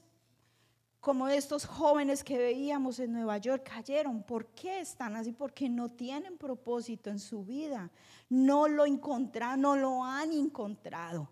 como 1.01 1.27
estos 1.27 1.65
jóvenes 1.65 2.23
que 2.23 2.37
veíamos 2.37 2.99
en 2.99 3.11
Nueva 3.11 3.39
York 3.39 3.67
cayeron. 3.67 4.21
¿Por 4.21 4.45
qué 4.49 4.79
están 4.79 5.15
así? 5.15 5.33
Porque 5.33 5.67
no 5.67 5.89
tienen 5.89 6.37
propósito 6.37 7.09
en 7.09 7.17
su 7.17 7.43
vida. 7.43 7.89
No 8.29 8.67
lo 8.67 8.85
encontraron, 8.85 9.61
no 9.61 9.75
lo 9.75 10.03
han 10.03 10.31
encontrado. 10.31 11.27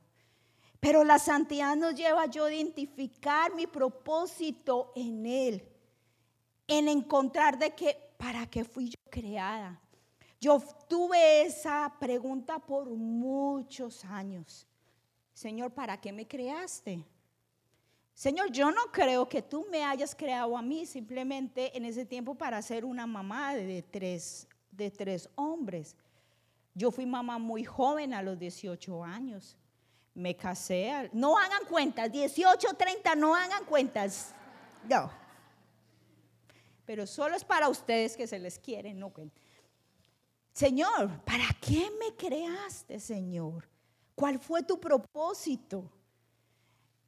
Pero 0.79 1.03
la 1.03 1.19
santidad 1.19 1.75
nos 1.75 1.93
lleva 1.93 2.25
yo 2.25 2.45
a 2.45 2.53
identificar 2.53 3.53
mi 3.53 3.67
propósito 3.67 4.91
en 4.95 5.25
Él, 5.27 5.63
en 6.67 6.88
encontrar 6.88 7.59
de 7.59 7.75
qué, 7.75 7.95
para 8.17 8.47
qué 8.47 8.63
fui 8.63 8.89
yo 8.89 8.99
creada. 9.11 9.79
Yo 10.41 10.63
tuve 10.88 11.43
esa 11.43 11.93
pregunta 11.99 12.57
por 12.57 12.89
muchos 12.89 14.03
años. 14.05 14.65
Señor, 15.31 15.71
¿para 15.73 16.01
qué 16.01 16.11
me 16.11 16.27
creaste? 16.27 17.05
Señor, 18.19 18.51
yo 18.51 18.69
no 18.69 18.81
creo 18.91 19.29
que 19.29 19.41
tú 19.41 19.65
me 19.71 19.85
hayas 19.85 20.13
creado 20.13 20.57
a 20.57 20.61
mí 20.61 20.85
simplemente 20.85 21.77
en 21.77 21.85
ese 21.85 22.03
tiempo 22.03 22.35
para 22.35 22.61
ser 22.61 22.83
una 22.83 23.07
mamá 23.07 23.55
de 23.55 23.81
tres, 23.81 24.45
de 24.71 24.91
tres 24.91 25.29
hombres. 25.35 25.95
Yo 26.73 26.91
fui 26.91 27.05
mamá 27.05 27.38
muy 27.38 27.63
joven 27.63 28.13
a 28.13 28.21
los 28.21 28.38
18 28.38 29.05
años. 29.05 29.55
Me 30.13 30.35
casé. 30.35 31.09
no 31.13 31.38
hagan 31.38 31.63
cuentas, 31.69 32.11
18, 32.11 32.73
30, 32.73 33.15
no 33.15 33.33
hagan 33.33 33.63
cuentas. 33.63 34.35
No. 34.89 35.09
Pero 36.85 37.07
solo 37.07 37.38
es 37.38 37.45
para 37.45 37.69
ustedes 37.69 38.17
que 38.17 38.27
se 38.27 38.38
les 38.38 38.59
quiere, 38.59 38.93
no 38.93 39.13
Señor, 40.51 41.21
¿para 41.23 41.47
qué 41.61 41.89
me 41.97 42.17
creaste, 42.17 42.99
Señor? 42.99 43.65
¿Cuál 44.13 44.39
fue 44.39 44.61
tu 44.61 44.77
propósito? 44.77 45.89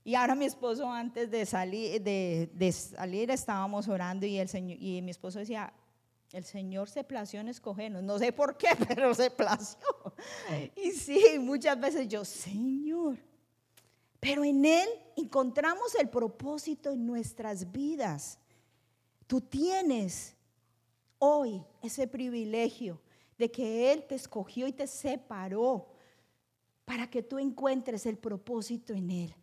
Y 0.04 0.16
ahora 0.16 0.36
mi 0.36 0.46
esposo 0.46 0.90
antes 0.90 1.30
de 1.30 1.46
salir, 1.46 2.02
de, 2.02 2.72
salir 2.72 3.30
estábamos 3.30 3.88
orando 3.88 4.26
y, 4.26 4.38
el 4.38 4.50
señor, 4.50 4.78
y 4.82 5.02
mi 5.02 5.12
esposo 5.12 5.40
decía, 5.40 5.74
el 6.34 6.46
Señor 6.46 6.90
se 6.90 7.04
plació 7.04 7.42
en 7.42 7.50
escogernos. 7.50 8.04
No 8.04 8.18
sé 8.18 8.32
por 8.32 8.58
qué, 8.58 8.70
pero 8.88 9.14
se 9.14 9.30
plació. 9.30 9.80
Y 10.76 10.92
sí, 10.92 11.38
muchas 11.40 11.80
veces 11.80 12.08
yo, 12.08 12.24
Señor, 12.24 13.18
pero 14.20 14.44
en 14.44 14.64
Él 14.64 14.88
encontramos 15.18 15.94
el 15.96 16.10
propósito 16.10 16.92
en 16.92 17.06
nuestras 17.06 17.72
vidas. 17.72 18.40
Tú 19.28 19.42
tienes 19.42 20.36
hoy 21.20 21.64
ese 21.82 22.08
privilegio 22.08 23.02
de 23.38 23.52
que 23.52 23.92
Él 23.92 24.06
te 24.08 24.16
escogió 24.16 24.68
y 24.68 24.72
te 24.72 24.88
separó 24.88 25.88
para 26.86 27.10
que 27.10 27.24
tú 27.24 27.40
encuentres 27.40 28.06
el 28.06 28.18
propósito 28.18 28.94
en 28.94 29.12
Él. 29.12 29.36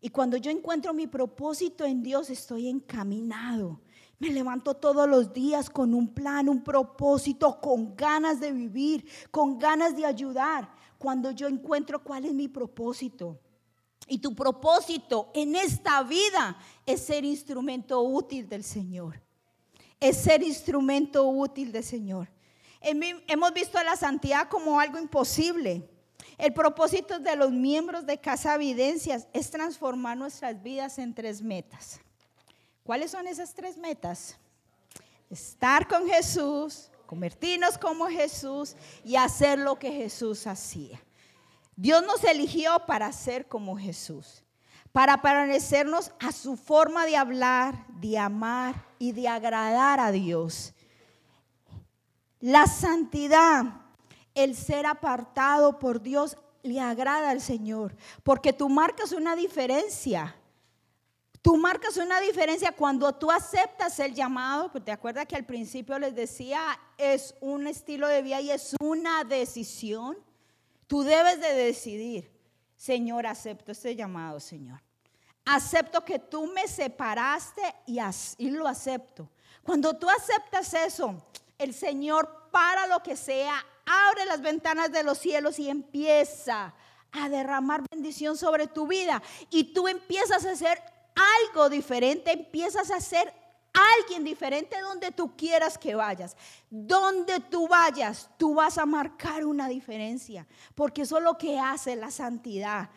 Y 0.00 0.10
cuando 0.10 0.36
yo 0.36 0.50
encuentro 0.50 0.94
mi 0.94 1.06
propósito 1.06 1.84
en 1.84 2.02
Dios, 2.02 2.30
estoy 2.30 2.68
encaminado. 2.68 3.80
Me 4.18 4.30
levanto 4.30 4.74
todos 4.74 5.08
los 5.08 5.32
días 5.32 5.70
con 5.70 5.94
un 5.94 6.12
plan, 6.12 6.48
un 6.48 6.62
propósito, 6.62 7.60
con 7.60 7.94
ganas 7.96 8.40
de 8.40 8.52
vivir, 8.52 9.08
con 9.30 9.58
ganas 9.58 9.96
de 9.96 10.04
ayudar. 10.04 10.72
Cuando 10.98 11.30
yo 11.30 11.46
encuentro 11.46 12.02
cuál 12.02 12.24
es 12.24 12.34
mi 12.34 12.48
propósito. 12.48 13.38
Y 14.08 14.18
tu 14.18 14.34
propósito 14.34 15.30
en 15.34 15.54
esta 15.54 16.02
vida 16.02 16.58
es 16.86 17.02
ser 17.02 17.24
instrumento 17.24 18.02
útil 18.02 18.48
del 18.48 18.64
Señor. 18.64 19.20
Es 20.00 20.16
ser 20.16 20.42
instrumento 20.42 21.28
útil 21.28 21.70
del 21.70 21.84
Señor. 21.84 22.28
Hemos 22.80 23.52
visto 23.52 23.82
la 23.82 23.96
santidad 23.96 24.48
como 24.48 24.80
algo 24.80 24.98
imposible. 24.98 25.88
El 26.38 26.52
propósito 26.52 27.18
de 27.18 27.34
los 27.34 27.50
miembros 27.50 28.06
de 28.06 28.20
Casa 28.20 28.54
Evidencias 28.54 29.26
es 29.32 29.50
transformar 29.50 30.16
nuestras 30.16 30.62
vidas 30.62 30.98
en 30.98 31.12
tres 31.12 31.42
metas. 31.42 32.00
¿Cuáles 32.84 33.10
son 33.10 33.26
esas 33.26 33.52
tres 33.52 33.76
metas? 33.76 34.38
Estar 35.28 35.88
con 35.88 36.06
Jesús, 36.08 36.90
convertirnos 37.06 37.76
como 37.76 38.06
Jesús 38.06 38.76
y 39.04 39.16
hacer 39.16 39.58
lo 39.58 39.80
que 39.80 39.90
Jesús 39.90 40.46
hacía. 40.46 41.02
Dios 41.74 42.04
nos 42.04 42.22
eligió 42.22 42.86
para 42.86 43.12
ser 43.12 43.48
como 43.48 43.76
Jesús, 43.76 44.44
para 44.92 45.20
parecernos 45.20 46.12
a 46.20 46.30
su 46.30 46.56
forma 46.56 47.04
de 47.04 47.16
hablar, 47.16 47.84
de 47.88 48.16
amar 48.16 48.86
y 49.00 49.10
de 49.10 49.26
agradar 49.26 49.98
a 49.98 50.12
Dios. 50.12 50.72
La 52.40 52.66
santidad 52.68 53.87
el 54.38 54.54
ser 54.54 54.86
apartado 54.86 55.78
por 55.78 56.00
Dios 56.00 56.36
le 56.62 56.80
agrada 56.80 57.30
al 57.30 57.40
Señor, 57.40 57.96
porque 58.22 58.52
tú 58.52 58.68
marcas 58.68 59.12
una 59.12 59.34
diferencia. 59.36 60.34
Tú 61.40 61.56
marcas 61.56 61.96
una 61.96 62.20
diferencia 62.20 62.72
cuando 62.72 63.14
tú 63.14 63.30
aceptas 63.30 63.98
el 64.00 64.14
llamado, 64.14 64.70
pues 64.70 64.84
te 64.84 64.92
acuerdas 64.92 65.26
que 65.26 65.36
al 65.36 65.46
principio 65.46 65.98
les 65.98 66.14
decía, 66.14 66.60
es 66.98 67.34
un 67.40 67.66
estilo 67.66 68.08
de 68.08 68.22
vida 68.22 68.40
y 68.40 68.50
es 68.50 68.74
una 68.80 69.24
decisión. 69.24 70.18
Tú 70.88 71.02
debes 71.02 71.40
de 71.40 71.54
decidir, 71.54 72.30
Señor, 72.76 73.26
acepto 73.26 73.72
este 73.72 73.94
llamado, 73.94 74.40
Señor. 74.40 74.82
Acepto 75.44 76.04
que 76.04 76.18
tú 76.18 76.46
me 76.46 76.66
separaste 76.66 77.62
y, 77.86 77.98
y 78.38 78.50
lo 78.50 78.66
acepto. 78.66 79.30
Cuando 79.62 79.96
tú 79.96 80.08
aceptas 80.10 80.74
eso, 80.74 81.22
el 81.56 81.72
Señor 81.72 82.48
para 82.50 82.86
lo 82.86 83.02
que 83.02 83.16
sea 83.16 83.64
abre 83.88 84.26
las 84.26 84.42
ventanas 84.42 84.92
de 84.92 85.02
los 85.02 85.18
cielos 85.18 85.58
y 85.58 85.68
empieza 85.68 86.74
a 87.12 87.28
derramar 87.28 87.82
bendición 87.90 88.36
sobre 88.36 88.66
tu 88.66 88.86
vida. 88.86 89.22
Y 89.50 89.72
tú 89.72 89.88
empiezas 89.88 90.44
a 90.44 90.52
hacer 90.52 90.80
algo 91.46 91.68
diferente, 91.68 92.32
empiezas 92.32 92.90
a 92.90 93.00
ser 93.00 93.32
alguien 93.72 94.24
diferente 94.24 94.80
donde 94.80 95.10
tú 95.12 95.36
quieras 95.36 95.78
que 95.78 95.94
vayas. 95.94 96.36
Donde 96.70 97.40
tú 97.40 97.68
vayas, 97.68 98.28
tú 98.36 98.54
vas 98.54 98.78
a 98.78 98.86
marcar 98.86 99.44
una 99.44 99.68
diferencia, 99.68 100.46
porque 100.74 101.02
eso 101.02 101.18
es 101.18 101.24
lo 101.24 101.38
que 101.38 101.58
hace 101.58 101.96
la 101.96 102.10
santidad. 102.10 102.90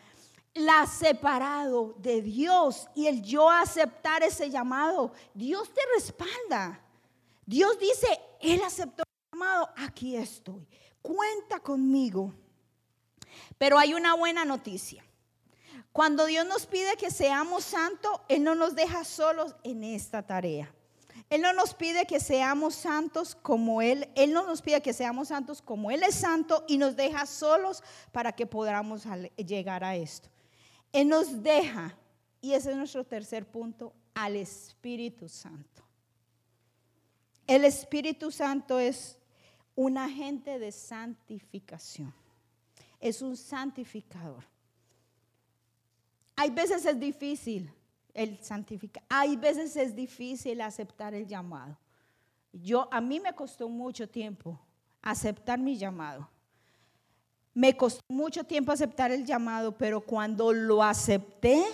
La 0.54 0.86
separado 0.86 1.94
de 1.98 2.20
Dios 2.20 2.86
y 2.94 3.06
el 3.06 3.22
yo 3.22 3.48
aceptar 3.50 4.22
ese 4.22 4.50
llamado, 4.50 5.12
Dios 5.32 5.72
te 5.72 5.80
respalda. 5.94 6.78
Dios 7.46 7.78
dice, 7.78 8.20
Él 8.40 8.60
aceptó 8.62 9.02
llamado, 9.42 9.70
aquí 9.76 10.16
estoy 10.16 10.66
cuenta 11.02 11.60
conmigo. 11.60 12.32
Pero 13.58 13.78
hay 13.78 13.94
una 13.94 14.14
buena 14.14 14.44
noticia. 14.44 15.04
Cuando 15.92 16.24
Dios 16.26 16.46
nos 16.46 16.66
pide 16.66 16.96
que 16.96 17.10
seamos 17.10 17.64
santos, 17.64 18.20
Él 18.28 18.44
no 18.44 18.54
nos 18.54 18.74
deja 18.74 19.04
solos 19.04 19.54
en 19.62 19.84
esta 19.84 20.22
tarea. 20.22 20.72
Él 21.28 21.42
no 21.42 21.52
nos 21.52 21.74
pide 21.74 22.06
que 22.06 22.20
seamos 22.20 22.74
santos 22.74 23.34
como 23.34 23.82
Él. 23.82 24.08
Él 24.14 24.32
no 24.32 24.46
nos 24.46 24.62
pide 24.62 24.80
que 24.80 24.92
seamos 24.92 25.28
santos 25.28 25.60
como 25.60 25.90
Él 25.90 26.02
es 26.02 26.14
santo 26.14 26.64
y 26.68 26.78
nos 26.78 26.96
deja 26.96 27.26
solos 27.26 27.82
para 28.10 28.32
que 28.32 28.46
podamos 28.46 29.04
llegar 29.36 29.84
a 29.84 29.96
esto. 29.96 30.28
Él 30.92 31.08
nos 31.08 31.42
deja, 31.42 31.96
y 32.40 32.52
ese 32.52 32.70
es 32.70 32.76
nuestro 32.76 33.04
tercer 33.04 33.46
punto, 33.46 33.92
al 34.14 34.36
Espíritu 34.36 35.28
Santo. 35.28 35.82
El 37.46 37.64
Espíritu 37.64 38.30
Santo 38.30 38.78
es 38.78 39.18
un 39.74 39.98
agente 39.98 40.58
de 40.58 40.72
santificación. 40.72 42.12
Es 43.00 43.22
un 43.22 43.36
santificador. 43.36 44.44
Hay 46.36 46.50
veces 46.50 46.84
es 46.84 46.98
difícil 46.98 47.72
el 48.14 48.42
santificar. 48.42 49.02
Hay 49.08 49.36
veces 49.36 49.76
es 49.76 49.94
difícil 49.94 50.60
aceptar 50.60 51.14
el 51.14 51.26
llamado. 51.26 51.78
Yo 52.52 52.88
a 52.92 53.00
mí 53.00 53.20
me 53.20 53.34
costó 53.34 53.68
mucho 53.68 54.08
tiempo 54.08 54.58
aceptar 55.00 55.58
mi 55.58 55.76
llamado. 55.76 56.28
Me 57.54 57.76
costó 57.76 58.02
mucho 58.08 58.44
tiempo 58.44 58.72
aceptar 58.72 59.10
el 59.10 59.24
llamado, 59.26 59.76
pero 59.76 60.00
cuando 60.00 60.52
lo 60.52 60.82
acepté, 60.82 61.64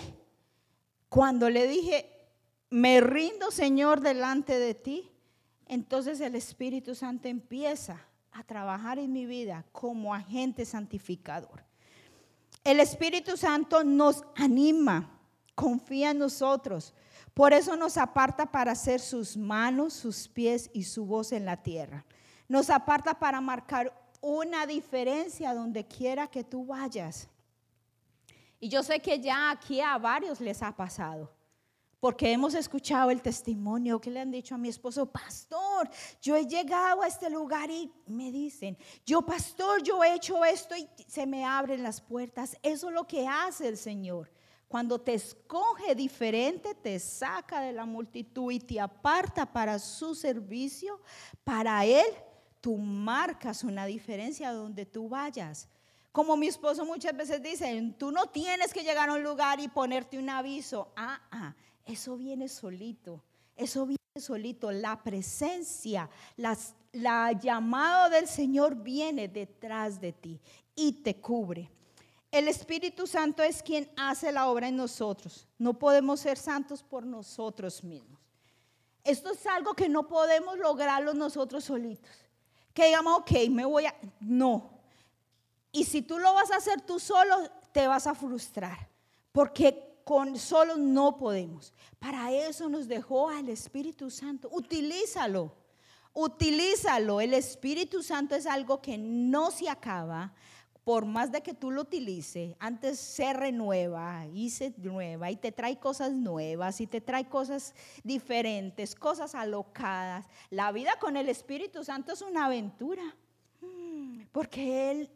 cuando 1.07 1.49
le 1.49 1.67
dije, 1.67 2.09
me 2.69 3.01
rindo, 3.01 3.49
Señor, 3.51 4.01
delante 4.01 4.59
de 4.59 4.75
ti, 4.75 5.08
entonces 5.69 6.19
el 6.19 6.35
Espíritu 6.35 6.95
Santo 6.95 7.27
empieza 7.27 8.01
a 8.31 8.43
trabajar 8.43 8.97
en 8.97 9.13
mi 9.13 9.27
vida 9.27 9.63
como 9.71 10.13
agente 10.13 10.65
santificador. 10.65 11.63
El 12.63 12.79
Espíritu 12.79 13.37
Santo 13.37 13.83
nos 13.83 14.23
anima, 14.35 15.09
confía 15.53 16.11
en 16.11 16.17
nosotros. 16.17 16.93
Por 17.35 17.53
eso 17.53 17.75
nos 17.75 17.97
aparta 17.97 18.51
para 18.51 18.71
hacer 18.71 18.99
sus 18.99 19.37
manos, 19.37 19.93
sus 19.93 20.27
pies 20.27 20.71
y 20.73 20.83
su 20.83 21.05
voz 21.05 21.31
en 21.31 21.45
la 21.45 21.57
tierra. 21.57 22.03
Nos 22.47 22.71
aparta 22.71 23.19
para 23.19 23.39
marcar 23.39 23.93
una 24.21 24.65
diferencia 24.65 25.53
donde 25.53 25.85
quiera 25.85 26.27
que 26.27 26.43
tú 26.43 26.65
vayas. 26.65 27.29
Y 28.59 28.69
yo 28.69 28.81
sé 28.81 28.99
que 28.99 29.19
ya 29.19 29.51
aquí 29.51 29.81
a 29.81 29.97
varios 29.99 30.41
les 30.41 30.63
ha 30.63 30.75
pasado. 30.75 31.31
Porque 31.99 32.31
hemos 32.31 32.53
escuchado 32.53 33.11
el 33.11 33.21
testimonio 33.21 33.99
que 33.99 34.09
le 34.09 34.21
han 34.21 34.31
dicho 34.31 34.55
a 34.55 34.57
mi 34.57 34.69
esposo, 34.69 35.05
pastor, 35.05 35.89
yo 36.21 36.35
he 36.35 36.45
llegado 36.45 37.01
a 37.01 37.07
este 37.07 37.29
lugar 37.29 37.69
y 37.69 37.91
me 38.07 38.31
dicen, 38.31 38.77
yo 39.05 39.21
pastor, 39.21 39.83
yo 39.83 40.01
he 40.03 40.13
hecho 40.13 40.45
esto 40.45 40.75
y 40.77 40.87
se 41.07 41.25
me 41.25 41.43
abren 41.43 41.83
las 41.83 41.99
puertas. 41.99 42.57
Eso 42.63 42.87
es 42.87 42.93
lo 42.93 43.05
que 43.05 43.27
hace 43.27 43.67
el 43.67 43.77
Señor 43.77 44.31
Cuando 44.69 45.01
te 45.01 45.15
escoge 45.15 45.93
diferente, 45.93 46.73
te 46.73 46.97
saca 46.99 47.59
de 47.59 47.73
la 47.73 47.85
multitud 47.85 48.51
y 48.51 48.59
te 48.59 48.79
aparta 48.79 49.45
para 49.51 49.77
su 49.77 50.15
servicio, 50.15 51.01
para 51.43 51.83
Él, 51.85 52.05
tú 52.61 52.77
marcas 52.77 53.63
una 53.63 53.85
diferencia 53.85 54.53
donde 54.53 54.85
tú 54.85 55.09
vayas. 55.09 55.67
Como 56.11 56.37
mi 56.37 56.47
esposo 56.47 56.85
muchas 56.85 57.15
veces 57.15 57.41
dice, 57.41 57.93
tú 57.97 58.11
no 58.11 58.27
tienes 58.27 58.73
que 58.73 58.83
llegar 58.83 59.09
a 59.09 59.13
un 59.13 59.23
lugar 59.23 59.59
y 59.59 59.67
ponerte 59.67 60.17
un 60.17 60.29
aviso. 60.29 60.91
Ah, 60.95 61.21
ah, 61.31 61.55
eso 61.89 62.15
viene 62.17 62.47
solito. 62.47 63.23
Eso 63.55 63.85
viene 63.85 63.99
solito. 64.15 64.71
La 64.71 65.01
presencia, 65.01 66.09
la 66.37 67.31
llamado 67.33 68.09
del 68.09 68.27
Señor 68.27 68.75
viene 68.75 69.27
detrás 69.27 69.99
de 69.99 70.13
ti 70.13 70.39
y 70.75 70.93
te 70.93 71.19
cubre. 71.19 71.69
El 72.31 72.47
Espíritu 72.47 73.07
Santo 73.07 73.41
es 73.41 73.63
quien 73.63 73.89
hace 73.97 74.31
la 74.31 74.47
obra 74.49 74.67
en 74.67 74.75
nosotros. 74.75 75.47
No 75.57 75.77
podemos 75.77 76.19
ser 76.19 76.37
santos 76.37 76.83
por 76.83 77.05
nosotros 77.05 77.83
mismos. 77.83 78.19
Esto 79.03 79.31
es 79.31 79.45
algo 79.47 79.73
que 79.73 79.89
no 79.89 80.07
podemos 80.07 80.57
lograrlo 80.59 81.13
nosotros 81.15 81.63
solitos. 81.63 82.11
Que 82.73 82.85
digamos, 82.85 83.19
ok, 83.19 83.31
me 83.49 83.65
voy 83.65 83.87
a... 83.87 83.95
No. 84.19 84.69
Y 85.71 85.85
si 85.85 86.03
tú 86.03 86.19
lo 86.19 86.33
vas 86.33 86.51
a 86.51 86.57
hacer 86.57 86.81
tú 86.81 86.99
solo, 86.99 87.35
te 87.71 87.87
vas 87.87 88.05
a 88.05 88.13
frustrar. 88.13 88.87
Porque 89.31 89.88
solo 90.35 90.77
no 90.77 91.17
podemos. 91.17 91.73
Para 91.99 92.31
eso 92.31 92.69
nos 92.69 92.87
dejó 92.87 93.29
al 93.29 93.49
Espíritu 93.49 94.09
Santo. 94.09 94.49
Utilízalo. 94.51 95.53
Utilízalo. 96.13 97.21
El 97.21 97.33
Espíritu 97.33 98.01
Santo 98.03 98.35
es 98.35 98.45
algo 98.45 98.81
que 98.81 98.97
no 98.97 99.51
se 99.51 99.69
acaba 99.69 100.33
por 100.89 101.05
más 101.05 101.31
de 101.31 101.41
que 101.41 101.53
tú 101.53 101.69
lo 101.69 101.81
utilices, 101.81 102.55
antes 102.57 102.97
se 102.97 103.31
renueva 103.33 104.25
y 104.33 104.49
se 104.49 104.73
nueva 104.77 105.29
y 105.29 105.35
te 105.35 105.51
trae 105.51 105.77
cosas 105.77 106.13
nuevas 106.13 106.81
y 106.81 106.87
te 106.87 106.99
trae 106.99 107.29
cosas 107.29 107.75
diferentes, 108.03 108.95
cosas 108.95 109.35
alocadas. 109.35 110.25
La 110.49 110.71
vida 110.71 110.97
con 110.99 111.15
el 111.15 111.29
Espíritu 111.29 111.83
Santo 111.83 112.13
es 112.13 112.23
una 112.23 112.45
aventura, 112.45 113.03
porque 114.31 114.89
Él 114.89 115.11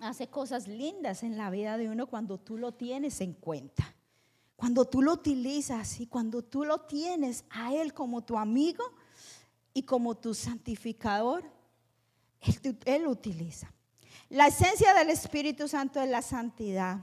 hace 0.00 0.28
cosas 0.28 0.68
lindas 0.68 1.22
en 1.22 1.36
la 1.36 1.50
vida 1.50 1.76
de 1.76 1.88
uno 1.88 2.06
cuando 2.06 2.38
tú 2.38 2.58
lo 2.58 2.72
tienes 2.72 3.20
en 3.20 3.32
cuenta. 3.32 3.94
Cuando 4.56 4.86
tú 4.86 5.02
lo 5.02 5.12
utilizas 5.12 6.00
y 6.00 6.06
cuando 6.06 6.42
tú 6.42 6.64
lo 6.64 6.80
tienes 6.80 7.44
a 7.50 7.74
Él 7.74 7.92
como 7.92 8.24
tu 8.24 8.38
amigo 8.38 8.84
y 9.74 9.82
como 9.82 10.16
tu 10.16 10.32
santificador, 10.34 11.44
Él, 12.86 13.02
lo 13.02 13.10
utiliza. 13.10 13.70
La 14.30 14.46
esencia 14.46 14.94
del 14.94 15.10
Espíritu 15.10 15.68
Santo 15.68 16.00
es 16.00 16.08
la 16.08 16.22
santidad, 16.22 17.00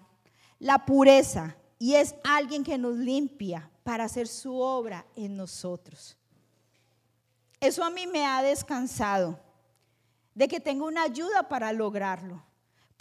la 0.60 0.86
pureza, 0.86 1.56
y 1.77 1.95
es 1.95 2.15
alguien 2.23 2.63
que 2.63 2.77
nos 2.77 2.95
limpia 2.95 3.69
para 3.84 4.06
hacer 4.06 4.27
su 4.27 4.56
obra 4.56 5.06
en 5.15 5.36
nosotros. 5.36 6.17
Eso 7.60 7.84
a 7.84 7.89
mí 7.89 8.08
me 8.08 8.25
ha 8.25 8.41
descansado, 8.41 9.39
de 10.34 10.47
que 10.47 10.60
tengo 10.60 10.86
una 10.86 11.03
ayuda 11.03 11.49
para 11.49 11.71
lograrlo. 11.73 12.43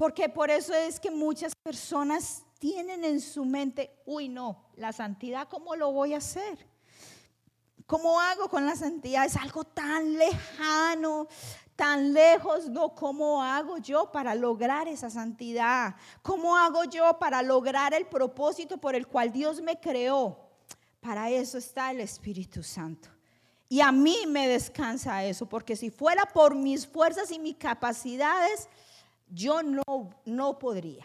Porque 0.02 0.28
por 0.28 0.50
eso 0.50 0.74
es 0.74 0.98
que 0.98 1.12
muchas 1.12 1.54
personas 1.54 2.42
tienen 2.58 3.04
en 3.04 3.20
su 3.20 3.44
mente, 3.44 4.02
uy, 4.04 4.28
no, 4.28 4.64
la 4.74 4.92
santidad, 4.92 5.46
¿cómo 5.48 5.76
lo 5.76 5.92
voy 5.92 6.12
a 6.14 6.16
hacer? 6.16 6.66
¿Cómo 7.86 8.20
hago 8.20 8.48
con 8.48 8.66
la 8.66 8.74
santidad? 8.74 9.24
Es 9.24 9.36
algo 9.36 9.62
tan 9.62 10.18
lejano, 10.18 11.28
tan 11.76 12.12
lejos, 12.12 12.68
no, 12.68 12.96
¿cómo 12.96 13.44
hago 13.44 13.78
yo 13.78 14.10
para 14.10 14.34
lograr 14.34 14.88
esa 14.88 15.08
santidad? 15.08 15.94
¿Cómo 16.20 16.56
hago 16.56 16.82
yo 16.82 17.16
para 17.20 17.40
lograr 17.40 17.94
el 17.94 18.06
propósito 18.06 18.78
por 18.78 18.96
el 18.96 19.06
cual 19.06 19.30
Dios 19.30 19.60
me 19.60 19.78
creó? 19.78 20.36
Para 20.98 21.30
eso 21.30 21.58
está 21.58 21.92
el 21.92 22.00
Espíritu 22.00 22.64
Santo. 22.64 23.08
Y 23.68 23.80
a 23.80 23.92
mí 23.92 24.24
me 24.26 24.48
descansa 24.48 25.22
eso, 25.22 25.48
porque 25.48 25.76
si 25.76 25.90
fuera 25.90 26.24
por 26.26 26.56
mis 26.56 26.88
fuerzas 26.88 27.30
y 27.30 27.38
mis 27.38 27.54
capacidades, 27.54 28.68
yo 29.33 29.62
no, 29.62 29.83
no 30.25 30.59
podría. 30.59 31.05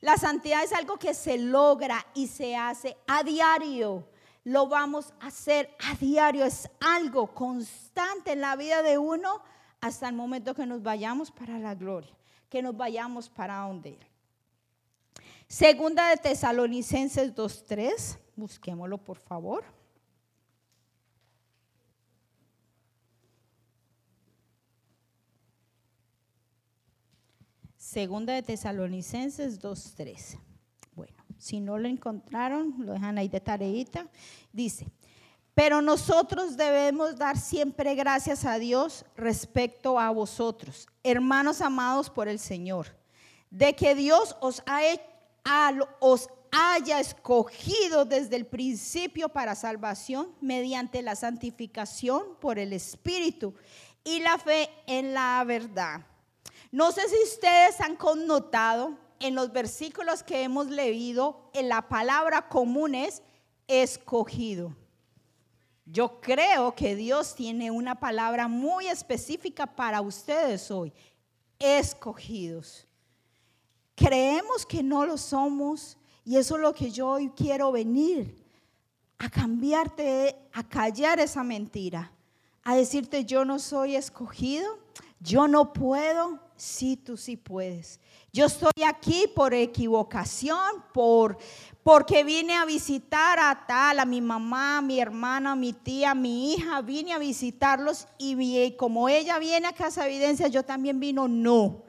La 0.00 0.16
santidad 0.16 0.62
es 0.62 0.72
algo 0.72 0.98
que 0.98 1.14
se 1.14 1.38
logra 1.38 2.06
y 2.14 2.26
se 2.26 2.56
hace 2.56 2.96
a 3.06 3.22
diario. 3.22 4.06
Lo 4.44 4.66
vamos 4.66 5.12
a 5.20 5.28
hacer 5.28 5.70
a 5.90 5.94
diario. 5.94 6.44
Es 6.44 6.68
algo 6.80 7.34
constante 7.34 8.32
en 8.32 8.40
la 8.40 8.56
vida 8.56 8.82
de 8.82 8.98
uno 8.98 9.42
hasta 9.80 10.08
el 10.08 10.14
momento 10.14 10.54
que 10.54 10.66
nos 10.66 10.82
vayamos 10.82 11.30
para 11.30 11.58
la 11.58 11.74
gloria, 11.74 12.14
que 12.48 12.62
nos 12.62 12.76
vayamos 12.76 13.28
para 13.28 13.58
donde 13.58 13.98
Segunda 15.46 16.08
de 16.08 16.16
Tesalonicenses 16.16 17.34
2.3, 17.34 18.18
busquémoslo 18.34 18.98
por 18.98 19.18
favor. 19.18 19.64
Segunda 27.94 28.32
de 28.32 28.42
Tesalonicenses 28.42 29.60
2.3. 29.60 30.36
Bueno, 30.96 31.14
si 31.38 31.60
no 31.60 31.78
lo 31.78 31.86
encontraron, 31.86 32.74
lo 32.80 32.94
dejan 32.94 33.18
ahí 33.18 33.28
de 33.28 33.38
tareita. 33.38 34.08
Dice, 34.52 34.88
pero 35.54 35.80
nosotros 35.80 36.56
debemos 36.56 37.16
dar 37.16 37.38
siempre 37.38 37.94
gracias 37.94 38.44
a 38.46 38.58
Dios 38.58 39.06
respecto 39.16 40.00
a 40.00 40.10
vosotros, 40.10 40.88
hermanos 41.04 41.60
amados 41.60 42.10
por 42.10 42.26
el 42.26 42.40
Señor, 42.40 42.88
de 43.48 43.76
que 43.76 43.94
Dios 43.94 44.36
os, 44.40 44.60
os 46.00 46.28
haya 46.50 46.98
escogido 46.98 48.04
desde 48.06 48.34
el 48.34 48.46
principio 48.46 49.28
para 49.28 49.54
salvación 49.54 50.34
mediante 50.40 51.00
la 51.00 51.14
santificación 51.14 52.24
por 52.40 52.58
el 52.58 52.72
Espíritu 52.72 53.54
y 54.02 54.18
la 54.18 54.36
fe 54.36 54.68
en 54.88 55.14
la 55.14 55.44
verdad. 55.46 56.04
No 56.74 56.90
sé 56.90 57.02
si 57.08 57.14
ustedes 57.22 57.80
han 57.80 57.94
connotado 57.94 58.98
en 59.20 59.36
los 59.36 59.52
versículos 59.52 60.24
que 60.24 60.42
hemos 60.42 60.66
leído, 60.66 61.48
en 61.52 61.68
la 61.68 61.88
palabra 61.88 62.48
común 62.48 62.96
es 62.96 63.22
escogido. 63.68 64.74
Yo 65.86 66.20
creo 66.20 66.74
que 66.74 66.96
Dios 66.96 67.36
tiene 67.36 67.70
una 67.70 68.00
palabra 68.00 68.48
muy 68.48 68.88
específica 68.88 69.66
para 69.66 70.00
ustedes 70.00 70.68
hoy, 70.72 70.92
escogidos. 71.60 72.88
Creemos 73.94 74.66
que 74.66 74.82
no 74.82 75.06
lo 75.06 75.16
somos 75.16 75.96
y 76.24 76.38
eso 76.38 76.56
es 76.56 76.60
lo 76.60 76.74
que 76.74 76.90
yo 76.90 77.06
hoy 77.06 77.30
quiero 77.36 77.70
venir 77.70 78.44
a 79.18 79.30
cambiarte, 79.30 80.36
a 80.52 80.68
callar 80.68 81.20
esa 81.20 81.44
mentira, 81.44 82.10
a 82.64 82.74
decirte 82.74 83.24
yo 83.24 83.44
no 83.44 83.60
soy 83.60 83.94
escogido, 83.94 84.80
yo 85.20 85.46
no 85.46 85.72
puedo, 85.72 86.43
sí 86.56 86.96
tú 86.96 87.16
sí 87.16 87.36
puedes. 87.36 88.00
Yo 88.32 88.46
estoy 88.46 88.82
aquí 88.86 89.26
por 89.34 89.54
equivocación, 89.54 90.84
por, 90.92 91.38
porque 91.82 92.24
vine 92.24 92.54
a 92.54 92.64
visitar 92.64 93.38
a 93.38 93.66
tal, 93.66 94.00
a 94.00 94.04
mi 94.04 94.20
mamá, 94.20 94.78
a 94.78 94.82
mi 94.82 94.98
hermana, 94.98 95.52
a 95.52 95.56
mi 95.56 95.72
tía, 95.72 96.12
a 96.12 96.14
mi 96.14 96.52
hija, 96.52 96.80
vine 96.82 97.12
a 97.12 97.18
visitarlos 97.18 98.08
y 98.18 98.72
como 98.72 99.08
ella 99.08 99.38
viene 99.38 99.68
a 99.68 99.72
Casa 99.72 100.06
Evidencia, 100.06 100.48
yo 100.48 100.64
también 100.64 100.98
vino, 100.98 101.28
no. 101.28 101.84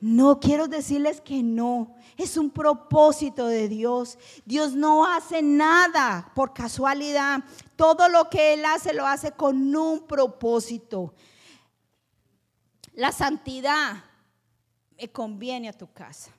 No 0.00 0.40
quiero 0.40 0.68
decirles 0.68 1.20
que 1.20 1.42
no. 1.42 1.94
Es 2.16 2.36
un 2.36 2.50
propósito 2.50 3.46
de 3.46 3.68
Dios. 3.68 4.18
Dios 4.44 4.74
no 4.74 5.06
hace 5.06 5.42
nada 5.42 6.30
por 6.34 6.52
casualidad. 6.52 7.44
Todo 7.76 8.08
lo 8.08 8.28
que 8.28 8.54
Él 8.54 8.64
hace 8.64 8.92
lo 8.92 9.06
hace 9.06 9.32
con 9.32 9.74
un 9.74 10.00
propósito. 10.06 11.14
La 12.96 13.12
santidad 13.12 14.04
me 14.98 15.12
conviene 15.12 15.68
a 15.68 15.74
tu 15.74 15.92
casa. 15.92 16.30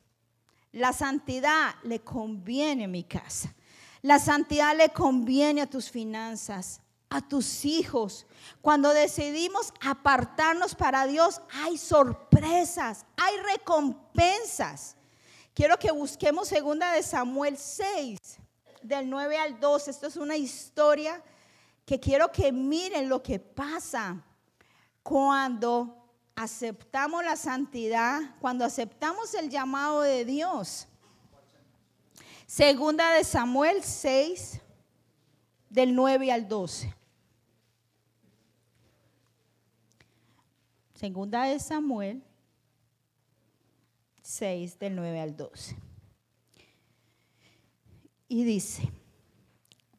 La 0.71 0.91
santidad 0.91 1.75
le 1.83 1.99
conviene 1.99 2.85
a 2.85 2.87
mi 2.87 3.03
casa. 3.03 3.53
La 4.01 4.17
santidad 4.17 4.75
le 4.75 4.89
conviene 4.89 5.61
a 5.61 5.69
tus 5.69 5.91
finanzas, 5.91 6.81
a 7.09 7.21
tus 7.21 7.63
hijos. 7.63 8.25
Cuando 8.59 8.91
decidimos 8.91 9.71
apartarnos 9.81 10.73
para 10.73 11.05
Dios, 11.05 11.41
hay 11.53 11.77
sorpresas, 11.77 13.05
hay 13.17 13.35
recompensas. 13.53 14.95
Quiero 15.53 15.77
que 15.77 15.91
busquemos 15.91 16.47
segunda 16.47 16.91
de 16.91 17.03
Samuel 17.03 17.55
6, 17.55 18.19
del 18.81 19.07
9 19.07 19.37
al 19.37 19.59
12. 19.59 19.91
Esto 19.91 20.07
es 20.07 20.17
una 20.17 20.37
historia 20.37 21.23
que 21.85 21.99
quiero 21.99 22.31
que 22.31 22.51
miren 22.51 23.09
lo 23.09 23.21
que 23.21 23.39
pasa 23.39 24.23
cuando 25.03 25.96
aceptamos 26.37 27.25
la 27.25 27.35
santidad, 27.35 28.21
cuando 28.39 28.63
aceptamos 28.63 29.33
el 29.33 29.49
llamado 29.49 30.01
de 30.01 30.23
Dios. 30.23 30.87
Segunda 32.45 33.11
de 33.13 33.23
Samuel 33.23 33.83
6, 33.83 34.61
del 35.67 35.95
9 35.95 36.31
al 36.31 36.47
12. 36.47 36.93
Segunda 40.93 41.43
de 41.45 41.59
Samuel 41.59 42.23
6, 44.21 44.77
del 44.77 44.95
9 44.95 45.19
al 45.19 45.35
12. 45.35 45.75
Y 48.27 48.43
dice, 48.43 48.91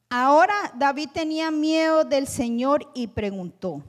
ahora 0.08 0.54
David 0.76 1.10
tenía 1.12 1.50
miedo 1.50 2.04
del 2.04 2.28
Señor 2.28 2.88
y 2.94 3.08
preguntó, 3.08 3.82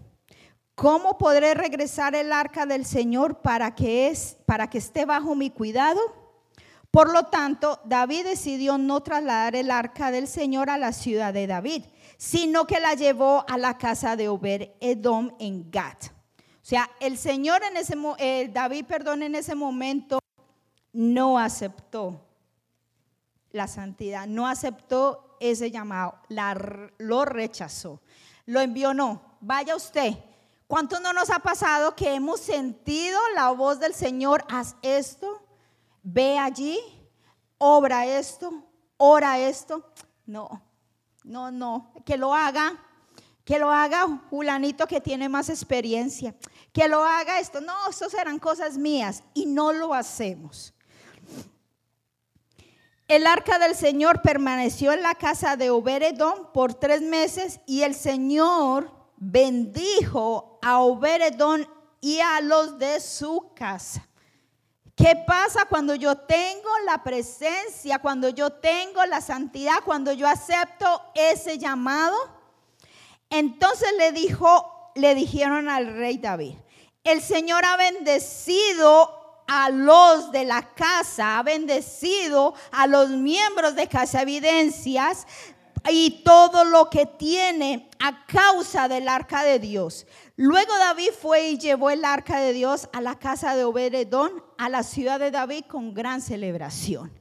¿cómo 0.80 1.18
podré 1.18 1.56
regresar 1.56 2.16
el 2.16 2.32
arca 2.32 2.66
del 2.66 2.86
Señor 2.86 3.42
para 3.42 3.76
que, 3.76 4.08
es, 4.08 4.38
para 4.46 4.70
que 4.70 4.78
esté 4.78 5.06
bajo 5.06 5.36
mi 5.36 5.50
cuidado? 5.50 6.00
Por 6.90 7.12
lo 7.12 7.24
tanto, 7.24 7.82
David 7.84 8.24
decidió 8.24 8.78
no 8.78 9.02
trasladar 9.02 9.58
el 9.58 9.72
arca 9.72 10.10
del 10.10 10.26
Señor 10.26 10.70
a 10.70 10.78
la 10.78 10.94
ciudad 10.94 11.34
de 11.34 11.48
David, 11.48 11.84
sino 12.18 12.66
que 12.66 12.80
la 12.80 12.94
llevó 12.94 13.44
a 13.50 13.58
la 13.58 13.78
casa 13.78 14.16
de 14.16 14.30
Ober 14.30 14.74
Edom 14.80 15.36
en 15.38 15.70
Gat. 15.70 16.06
O 16.06 16.66
sea, 16.70 16.90
el 17.02 17.18
Señor 17.18 17.62
en 17.64 17.76
ese 17.76 17.96
eh, 18.18 18.50
David, 18.52 18.86
perdón, 18.86 19.24
en 19.24 19.36
ese 19.36 19.56
momento 19.56 20.20
no 20.94 21.38
aceptó 21.38 22.26
la 23.52 23.68
santidad, 23.68 24.28
no 24.28 24.48
aceptó 24.48 25.36
ese 25.42 25.72
llamado, 25.72 26.20
lo 27.00 27.26
rechazó. 27.26 28.02
Lo 28.46 28.62
envió, 28.62 28.94
no, 28.94 29.36
vaya 29.42 29.76
usted. 29.76 30.16
¿Cuánto 30.70 31.00
no 31.00 31.14
nos 31.14 31.32
ha 31.32 31.40
pasado 31.40 31.96
que 31.96 32.14
hemos 32.14 32.42
sentido 32.42 33.20
la 33.34 33.50
voz 33.50 33.80
del 33.80 33.96
Señor? 33.96 34.46
Haz 34.48 34.76
esto, 34.84 35.42
ve 36.04 36.38
allí, 36.38 36.80
obra 37.58 38.06
esto, 38.06 38.54
ora 38.98 39.40
esto. 39.40 39.92
No, 40.28 40.62
no, 41.24 41.50
no, 41.50 41.92
que 42.06 42.18
lo 42.18 42.36
haga, 42.36 42.80
que 43.44 43.58
lo 43.58 43.72
haga 43.72 44.22
Julanito 44.30 44.86
que 44.86 45.02
tiene 45.02 45.28
más 45.28 45.50
experiencia, 45.50 46.36
que 46.72 46.88
lo 46.88 47.04
haga 47.04 47.40
esto. 47.40 47.62
No, 47.62 47.90
eso 47.90 48.08
serán 48.08 48.38
cosas 48.38 48.78
mías 48.78 49.24
y 49.34 49.48
no 49.48 49.74
lo 49.74 49.92
hacemos. 49.96 50.76
El 53.08 53.26
arca 53.26 53.58
del 53.58 53.74
Señor 53.76 54.22
permaneció 54.22 54.94
en 54.94 55.02
la 55.02 55.16
casa 55.16 55.56
de 55.56 55.72
Oberedón 55.72 56.52
por 56.54 56.76
tres 56.76 57.02
meses 57.02 57.60
y 57.66 57.82
el 57.82 57.96
Señor 57.96 58.99
bendijo 59.20 60.60
a 60.62 60.80
Oberedón 60.80 61.68
y 62.02 62.20
a 62.20 62.42
los 62.42 62.80
de 62.80 63.00
su 63.00 63.52
casa. 63.54 64.06
¿Qué 64.96 65.16
pasa 65.28 65.66
cuando 65.66 65.96
yo 65.96 66.18
tengo 66.18 66.70
la 66.86 67.04
presencia, 67.04 68.00
cuando 68.00 68.30
yo 68.30 68.52
tengo 68.52 69.06
la 69.06 69.22
santidad, 69.22 69.84
cuando 69.86 70.12
yo 70.12 70.28
acepto 70.28 71.02
ese 71.14 71.58
llamado? 71.58 72.18
Entonces 73.30 73.90
le 73.98 74.12
dijo, 74.12 74.92
le 74.96 75.16
dijeron 75.16 75.70
al 75.70 75.94
rey 75.96 76.18
David, 76.18 76.56
el 77.04 77.22
Señor 77.22 77.64
ha 77.64 77.78
bendecido 77.78 79.44
a 79.48 79.70
los 79.70 80.32
de 80.32 80.46
la 80.46 80.74
casa, 80.74 81.40
ha 81.40 81.44
bendecido 81.44 82.54
a 82.72 82.86
los 82.86 83.10
miembros 83.10 83.76
de 83.76 83.88
Casa 83.88 84.22
Evidencias 84.22 85.26
y 85.90 86.22
todo 86.24 86.64
lo 86.66 86.90
que 86.90 87.06
tiene 87.06 87.90
a 88.00 88.26
causa 88.26 88.88
del 88.88 89.08
arca 89.08 89.44
de 89.44 89.60
Dios. 89.60 90.06
Luego 90.36 90.76
David 90.78 91.12
fue 91.20 91.50
y 91.50 91.58
llevó 91.58 91.90
el 91.90 92.04
arca 92.04 92.40
de 92.40 92.54
Dios 92.54 92.90
a 92.94 93.02
la 93.02 93.18
casa 93.18 93.56
de 93.56 93.64
Obededón, 93.64 94.44
a 94.58 94.70
la 94.70 94.84
ciudad 94.84 95.20
de 95.20 95.32
David, 95.32 95.66
con 95.68 95.94
gran 95.94 96.22
celebración. 96.22 97.12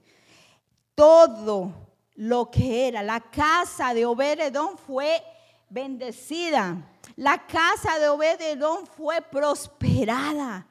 Todo 0.94 1.72
lo 2.14 2.50
que 2.50 2.88
era 2.88 3.02
la 3.02 3.20
casa 3.20 3.94
de 3.94 4.06
Obededón 4.06 4.76
fue 4.78 5.22
bendecida. 5.68 6.90
La 7.16 7.46
casa 7.46 7.98
de 7.98 8.08
Obededón 8.08 8.86
fue 8.86 9.20
prosperada. 9.22 10.66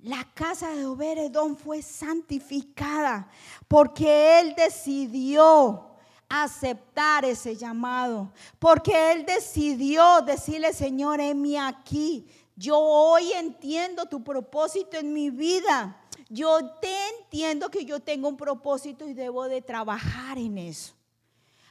La 0.00 0.24
casa 0.34 0.70
de 0.70 0.84
Oberedón 0.84 1.56
fue 1.56 1.82
santificada 1.82 3.28
porque 3.66 4.40
él 4.40 4.54
decidió 4.54 5.85
aceptar 6.28 7.24
ese 7.24 7.56
llamado, 7.56 8.32
porque 8.58 9.12
él 9.12 9.24
decidió 9.26 10.22
decirle, 10.22 10.72
Señor, 10.72 11.20
heme 11.20 11.58
aquí. 11.58 12.26
Yo 12.56 12.78
hoy 12.78 13.32
entiendo 13.32 14.06
tu 14.06 14.24
propósito 14.24 14.96
en 14.96 15.12
mi 15.12 15.30
vida. 15.30 16.00
Yo 16.28 16.70
te 16.80 17.08
entiendo 17.20 17.70
que 17.70 17.84
yo 17.84 18.00
tengo 18.00 18.28
un 18.28 18.36
propósito 18.36 19.06
y 19.06 19.14
debo 19.14 19.46
de 19.46 19.62
trabajar 19.62 20.38
en 20.38 20.58
eso. 20.58 20.94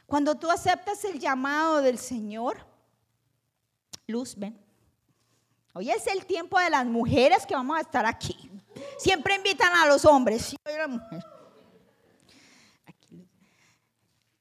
Cuando 0.06 0.36
tú 0.36 0.50
aceptas 0.50 1.04
el 1.04 1.18
llamado 1.18 1.82
del 1.82 1.98
Señor, 1.98 2.58
luz, 4.06 4.34
ven. 4.36 4.56
Hoy 5.74 5.90
es 5.90 6.06
el 6.06 6.24
tiempo 6.24 6.58
de 6.58 6.70
las 6.70 6.86
mujeres 6.86 7.44
que 7.44 7.54
vamos 7.54 7.76
a 7.76 7.80
estar 7.80 8.06
aquí. 8.06 8.50
Siempre 8.96 9.34
invitan 9.34 9.74
a 9.74 9.86
los 9.86 10.04
hombres. 10.04 10.54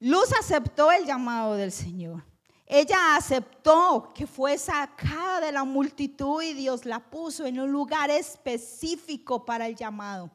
Luz 0.05 0.31
aceptó 0.39 0.91
el 0.91 1.03
llamado 1.03 1.55
del 1.55 1.71
Señor. 1.71 2.23
Ella 2.67 3.15
aceptó 3.15 4.11
que 4.13 4.27
fue 4.27 4.55
sacada 4.55 5.39
de 5.39 5.51
la 5.51 5.63
multitud 5.63 6.43
y 6.43 6.53
Dios 6.53 6.85
la 6.85 6.99
puso 6.99 7.47
en 7.47 7.59
un 7.59 7.71
lugar 7.71 8.11
específico 8.11 9.43
para 9.43 9.65
el 9.65 9.75
llamado. 9.75 10.29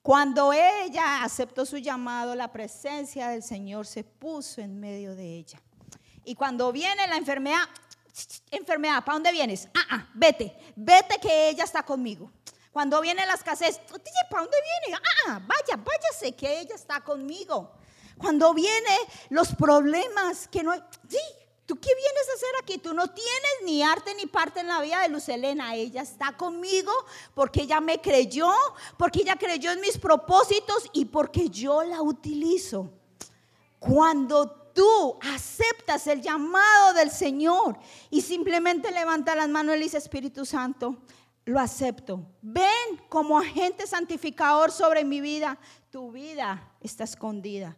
Cuando 0.00 0.52
ella 0.52 1.24
aceptó 1.24 1.66
su 1.66 1.78
llamado, 1.78 2.36
la 2.36 2.52
presencia 2.52 3.30
del 3.30 3.42
Señor 3.42 3.84
se 3.84 4.04
puso 4.04 4.60
en 4.60 4.78
medio 4.78 5.16
de 5.16 5.38
ella. 5.38 5.60
Y 6.24 6.36
cuando 6.36 6.70
viene 6.70 7.08
la 7.08 7.16
enfermedad, 7.16 7.64
enfermedad, 8.52 9.04
¿para 9.04 9.14
dónde 9.14 9.32
vienes? 9.32 9.68
Ah, 9.74 9.86
ah, 9.90 10.08
vete, 10.14 10.56
vete 10.76 11.18
que 11.20 11.48
ella 11.48 11.64
está 11.64 11.82
conmigo. 11.82 12.30
Cuando 12.70 13.00
viene 13.00 13.26
la 13.26 13.34
escasez, 13.34 13.76
¿para 14.30 14.42
dónde 14.44 14.56
viene? 14.86 14.96
Ah, 14.96 15.30
ah, 15.30 15.40
vaya, 15.44 15.82
váyase 15.82 16.36
que 16.36 16.60
ella 16.60 16.76
está 16.76 17.00
conmigo. 17.00 17.72
Cuando 18.18 18.54
viene 18.54 18.96
los 19.30 19.54
problemas 19.54 20.48
que 20.48 20.62
no 20.62 20.72
sí, 21.08 21.18
¿tú 21.66 21.76
qué 21.76 21.88
vienes 21.94 22.28
a 22.28 22.34
hacer 22.34 22.50
aquí? 22.62 22.78
Tú 22.78 22.94
no 22.94 23.08
tienes 23.08 23.52
ni 23.64 23.82
arte 23.82 24.14
ni 24.14 24.26
parte 24.26 24.60
en 24.60 24.68
la 24.68 24.80
vida 24.80 25.00
de 25.00 25.08
Luz 25.08 25.28
Elena. 25.28 25.74
Ella 25.74 26.02
está 26.02 26.36
conmigo 26.36 26.92
porque 27.34 27.62
ella 27.62 27.80
me 27.80 28.00
creyó, 28.00 28.52
porque 28.96 29.20
ella 29.20 29.36
creyó 29.36 29.72
en 29.72 29.80
mis 29.80 29.98
propósitos 29.98 30.88
y 30.92 31.06
porque 31.06 31.48
yo 31.48 31.82
la 31.82 32.02
utilizo. 32.02 32.90
Cuando 33.78 34.50
tú 34.74 35.18
aceptas 35.22 36.06
el 36.06 36.20
llamado 36.20 36.94
del 36.94 37.10
Señor 37.10 37.78
y 38.10 38.20
simplemente 38.22 38.90
levanta 38.90 39.34
las 39.34 39.48
manos 39.48 39.76
y 39.76 39.78
le 39.78 39.84
dice, 39.84 39.98
Espíritu 39.98 40.44
Santo, 40.44 40.96
lo 41.44 41.60
acepto. 41.60 42.26
Ven 42.42 42.98
como 43.08 43.38
agente 43.38 43.86
santificador 43.86 44.70
sobre 44.70 45.04
mi 45.04 45.20
vida. 45.20 45.58
Tu 45.90 46.10
vida 46.10 46.72
está 46.80 47.04
escondida. 47.04 47.76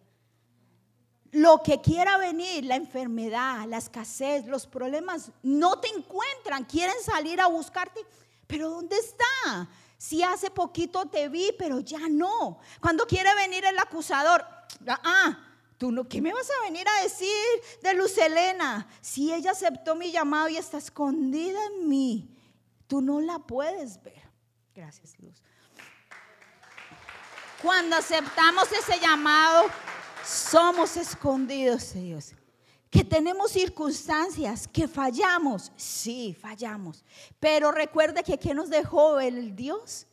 Lo 1.33 1.63
que 1.63 1.81
quiera 1.81 2.19
venir, 2.19 2.65
la 2.65 2.77
enfermedad, 2.77 3.67
la 3.67 3.79
escasez, 3.79 4.47
los 4.47 4.67
problemas, 4.67 5.31
no 5.43 5.81
te 5.81 5.89
encuentran. 5.89 6.65
Quieren 6.65 6.97
salir 7.05 7.41
a 7.41 7.47
buscarte. 7.47 8.01
Pero 8.47 8.71
¿dónde 8.71 8.97
está? 8.97 9.69
Si 9.99 10.23
hace 10.23 10.51
poquito 10.51 11.07
te 11.07 11.29
vi, 11.29 11.55
pero 11.59 11.81
ya 11.81 12.09
no. 12.09 12.59
Cuando 12.81 13.07
quiere 13.07 13.35
venir 13.35 13.65
el 13.65 13.79
acusador, 13.79 14.45
ah, 14.89 15.47
Tú 15.79 15.93
no, 15.93 16.09
¿qué 16.09 16.23
me 16.23 16.33
vas 16.33 16.49
a 16.51 16.65
venir 16.65 16.87
a 16.89 17.03
decir 17.03 17.29
de 17.83 17.93
Luz 17.93 18.17
Elena? 18.17 18.87
Si 19.03 19.33
ella 19.33 19.51
aceptó 19.51 19.95
mi 19.95 20.11
llamado 20.11 20.49
y 20.49 20.57
está 20.57 20.79
escondida 20.79 21.59
en 21.67 21.89
mí, 21.89 22.35
tú 22.87 23.03
no 23.03 23.21
la 23.21 23.39
puedes 23.41 24.03
ver. 24.03 24.23
Gracias, 24.75 25.19
Luz. 25.19 25.43
Cuando 27.61 27.97
aceptamos 27.97 28.71
ese 28.73 28.99
llamado, 29.01 29.67
somos 30.27 30.97
escondidos 30.97 31.95
Dios. 31.95 32.33
Que 32.91 33.05
tenemos 33.05 33.51
circunstancias, 33.51 34.67
que 34.69 34.89
fallamos. 34.89 35.73
Sí, 35.77 36.37
fallamos. 36.41 37.05
Pero 37.41 37.73
recuerde 37.73 38.23
que 38.23 38.39
¿qué 38.39 38.55
nos 38.55 38.71
dejó 38.71 39.21
el 39.21 39.55
Dios? 39.55 40.07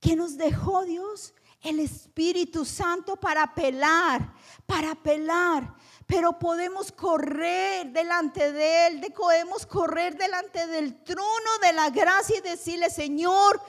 ¿Qué 0.00 0.16
nos 0.16 0.36
dejó 0.36 0.84
Dios? 0.84 1.32
el 1.68 1.80
Espíritu 1.80 2.64
Santo 2.64 3.16
para 3.16 3.42
apelar, 3.42 4.32
para 4.66 4.92
apelar. 4.92 5.74
Pero 6.06 6.38
podemos 6.38 6.92
correr 6.92 7.88
delante 7.88 8.52
de 8.52 8.86
Él, 8.86 9.12
podemos 9.16 9.66
correr 9.66 10.16
delante 10.16 10.66
del 10.68 11.02
trono 11.02 11.58
de 11.62 11.72
la 11.72 11.90
gracia 11.90 12.38
y 12.38 12.42
decirle, 12.42 12.90
Señor, 12.90 13.60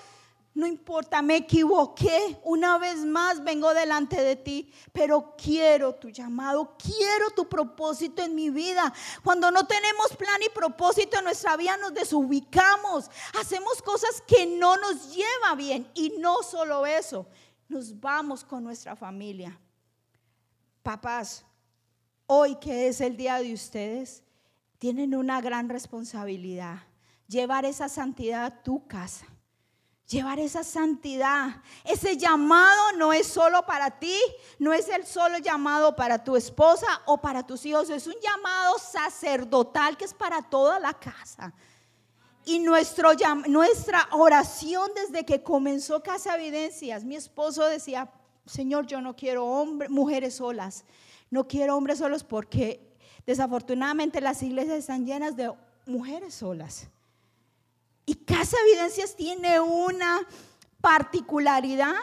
no 0.58 0.66
importa, 0.66 1.22
me 1.22 1.36
equivoqué, 1.36 2.40
una 2.44 2.80
vez 2.80 3.06
más 3.06 3.44
vengo 3.44 3.76
delante 3.76 4.20
de 4.20 4.36
ti, 4.36 4.74
pero 4.92 5.36
quiero 5.38 5.94
tu 5.94 6.10
llamado, 6.10 6.76
quiero 6.84 7.30
tu 7.36 7.48
propósito 7.48 8.24
en 8.24 8.34
mi 8.34 8.50
vida. 8.50 8.92
Cuando 9.24 9.52
no 9.52 9.68
tenemos 9.68 10.16
plan 10.18 10.42
y 10.44 10.50
propósito 10.50 11.20
en 11.20 11.26
nuestra 11.26 11.56
vida, 11.58 11.78
nos 11.78 11.94
desubicamos, 11.94 13.12
hacemos 13.40 13.84
cosas 13.84 14.24
que 14.26 14.48
no 14.48 14.78
nos 14.78 15.14
lleva 15.14 15.54
bien. 15.56 15.92
Y 15.94 16.16
no 16.18 16.42
solo 16.42 16.88
eso, 16.88 17.28
nos 17.70 18.00
vamos 18.00 18.44
con 18.44 18.64
nuestra 18.64 18.96
familia. 18.96 19.60
Papás, 20.82 21.46
hoy 22.26 22.56
que 22.56 22.88
es 22.88 23.00
el 23.00 23.16
día 23.16 23.38
de 23.38 23.54
ustedes, 23.54 24.24
tienen 24.80 25.14
una 25.14 25.40
gran 25.40 25.70
responsabilidad. 25.70 26.80
Llevar 27.28 27.64
esa 27.66 27.90
santidad 27.90 28.46
a 28.46 28.64
tu 28.64 28.88
casa. 28.88 29.28
Llevar 30.08 30.40
esa 30.40 30.64
santidad. 30.64 31.62
Ese 31.84 32.18
llamado 32.18 32.94
no 32.98 33.14
es 33.14 33.28
solo 33.28 33.66
para 33.66 34.00
ti, 34.00 34.18
no 34.58 34.74
es 34.74 34.88
el 34.90 35.06
solo 35.06 35.38
llamado 35.38 35.96
para 35.96 36.24
tu 36.24 36.36
esposa 36.36 36.88
o 37.06 37.20
para 37.20 37.46
tus 37.46 37.66
hijos, 37.66 37.90
es 37.90 38.08
un 38.08 38.16
llamado 38.22 38.78
sacerdotal 38.80 39.98
que 39.98 40.06
es 40.06 40.14
para 40.14 40.42
toda 40.42 40.80
la 40.80 40.94
casa. 40.94 41.54
Y 42.46 42.60
nuestro, 42.60 43.12
nuestra 43.48 44.08
oración 44.12 44.90
desde 44.96 45.26
que 45.26 45.44
comenzó 45.44 46.02
Casa 46.02 46.36
Evidencias, 46.36 47.04
mi 47.04 47.18
esposo 47.18 47.66
decía, 47.66 48.10
Señor, 48.46 48.88
yo 48.88 49.02
no 49.02 49.18
quiero 49.18 49.46
hombres, 49.46 49.90
mujeres 49.90 50.36
solas, 50.36 50.86
no 51.30 51.46
quiero 51.46 51.76
hombres 51.76 52.00
solos 52.00 52.24
porque 52.24 52.96
desafortunadamente 53.26 54.22
las 54.22 54.42
iglesias 54.42 54.78
están 54.78 55.06
llenas 55.06 55.36
de 55.36 55.52
mujeres 55.86 56.36
solas. 56.36 56.88
Y 58.10 58.16
Casa 58.16 58.56
Evidencias 58.66 59.18
tiene 59.18 59.60
una 59.60 60.26
particularidad 60.80 61.94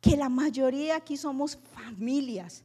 que 0.00 0.16
la 0.16 0.30
mayoría 0.30 0.96
aquí 0.96 1.18
somos 1.18 1.58
familias. 1.74 2.64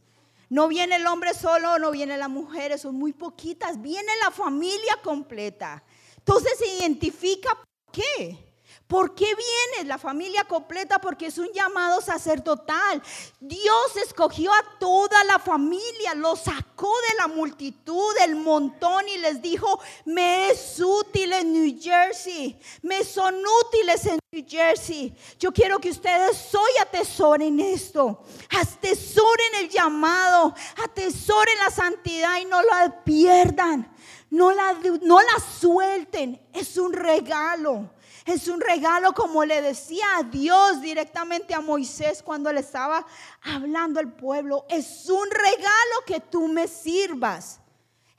No 0.50 0.70
viene 0.70 0.96
el 0.96 1.06
hombre 1.06 1.34
solo, 1.34 1.78
no 1.80 1.92
viene 1.92 2.16
la 2.18 2.30
mujer, 2.30 2.80
son 2.80 2.96
muy 2.96 3.12
poquitas, 3.12 3.82
viene 3.82 4.10
la 4.24 4.32
familia 4.32 4.98
completa. 5.04 5.84
Entonces 6.16 6.54
se 6.58 6.78
identifica 6.78 7.50
por 7.56 7.92
qué. 7.92 8.47
¿Por 8.88 9.16
qué 9.16 9.26
viene 9.26 9.88
la 9.88 9.98
familia 9.98 10.46
completa? 10.46 11.00
Porque 11.00 11.26
es 11.26 11.38
un 11.38 11.52
llamado 11.52 12.00
sacerdotal. 12.00 13.02
Dios 13.40 13.98
escogió 14.06 14.54
a 14.54 14.64
toda 14.80 15.24
la 15.26 15.40
familia, 15.40 16.14
lo 16.16 16.36
sacó 16.36 16.94
de 17.10 17.16
la 17.18 17.28
multitud, 17.28 18.16
del 18.20 18.36
montón 18.36 19.08
y 19.10 19.18
les 19.18 19.42
dijo, 19.42 19.80
me 20.06 20.50
es 20.50 20.80
útil 20.80 21.34
en 21.34 21.52
New 21.52 21.78
Jersey, 21.82 22.58
me 22.82 23.04
son 23.04 23.36
útiles 23.66 24.06
en 24.06 24.20
New 24.32 24.46
Jersey. 24.48 25.14
Yo 25.38 25.52
quiero 25.52 25.80
que 25.80 25.90
ustedes 25.90 26.56
hoy 26.56 26.72
atesoren 26.82 27.60
esto, 27.60 28.24
atesoren 28.58 29.56
el 29.60 29.70
llamado, 29.70 30.54
atesoren 30.84 31.58
la 31.60 31.72
santidad 31.72 32.40
y 32.40 32.46
no 32.46 32.62
la 32.64 33.04
pierdan, 33.04 33.94
no 34.30 34.52
la, 34.52 34.74
no 35.02 35.22
la 35.22 35.40
suelten, 35.60 36.40
es 36.54 36.78
un 36.78 36.94
regalo. 36.94 37.97
Es 38.28 38.50
un 38.50 38.60
regalo 38.60 39.14
como 39.14 39.46
le 39.46 39.62
decía 39.62 40.04
a 40.18 40.24
Dios 40.24 40.82
directamente 40.82 41.54
a 41.54 41.62
Moisés 41.62 42.22
cuando 42.22 42.52
le 42.52 42.60
estaba 42.60 43.08
hablando 43.42 44.02
al 44.02 44.14
pueblo. 44.14 44.66
Es 44.68 45.10
un 45.10 45.32
regalo 45.32 45.96
que 46.06 46.20
tú 46.20 46.50
me 46.50 46.68
sirvas. 46.68 47.62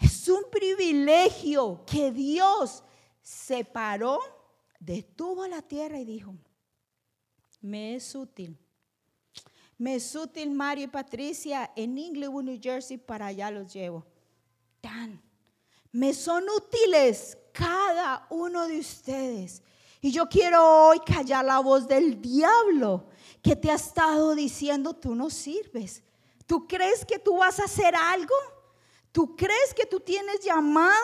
Es 0.00 0.26
un 0.28 0.44
privilegio 0.50 1.84
que 1.84 2.10
Dios 2.10 2.82
separó, 3.20 4.20
detuvo 4.80 5.46
la 5.46 5.60
tierra 5.60 5.98
y 5.98 6.06
dijo, 6.06 6.34
me 7.60 7.94
es 7.94 8.14
útil. 8.14 8.56
Me 9.76 9.96
es 9.96 10.16
útil 10.16 10.50
Mario 10.50 10.84
y 10.84 10.88
Patricia 10.88 11.70
en 11.76 11.98
Inglewood, 11.98 12.44
New 12.44 12.58
Jersey, 12.62 12.96
para 12.96 13.26
allá 13.26 13.50
los 13.50 13.70
llevo. 13.74 14.06
Tan. 14.80 15.20
Me 15.92 16.14
son 16.14 16.44
útiles 16.48 17.36
cada 17.52 18.26
uno 18.30 18.66
de 18.66 18.78
ustedes. 18.78 19.62
Y 20.00 20.12
yo 20.12 20.28
quiero 20.28 20.88
hoy 20.88 21.00
callar 21.00 21.44
la 21.44 21.58
voz 21.58 21.88
del 21.88 22.20
diablo 22.20 23.06
que 23.42 23.56
te 23.56 23.70
ha 23.70 23.74
estado 23.74 24.34
diciendo, 24.34 24.94
tú 24.94 25.14
no 25.14 25.30
sirves. 25.30 26.02
¿Tú 26.46 26.66
crees 26.66 27.04
que 27.04 27.18
tú 27.18 27.38
vas 27.38 27.58
a 27.58 27.64
hacer 27.64 27.94
algo? 27.94 28.34
¿Tú 29.10 29.34
crees 29.34 29.74
que 29.74 29.86
tú 29.86 30.00
tienes 30.00 30.40
llamado? 30.40 30.94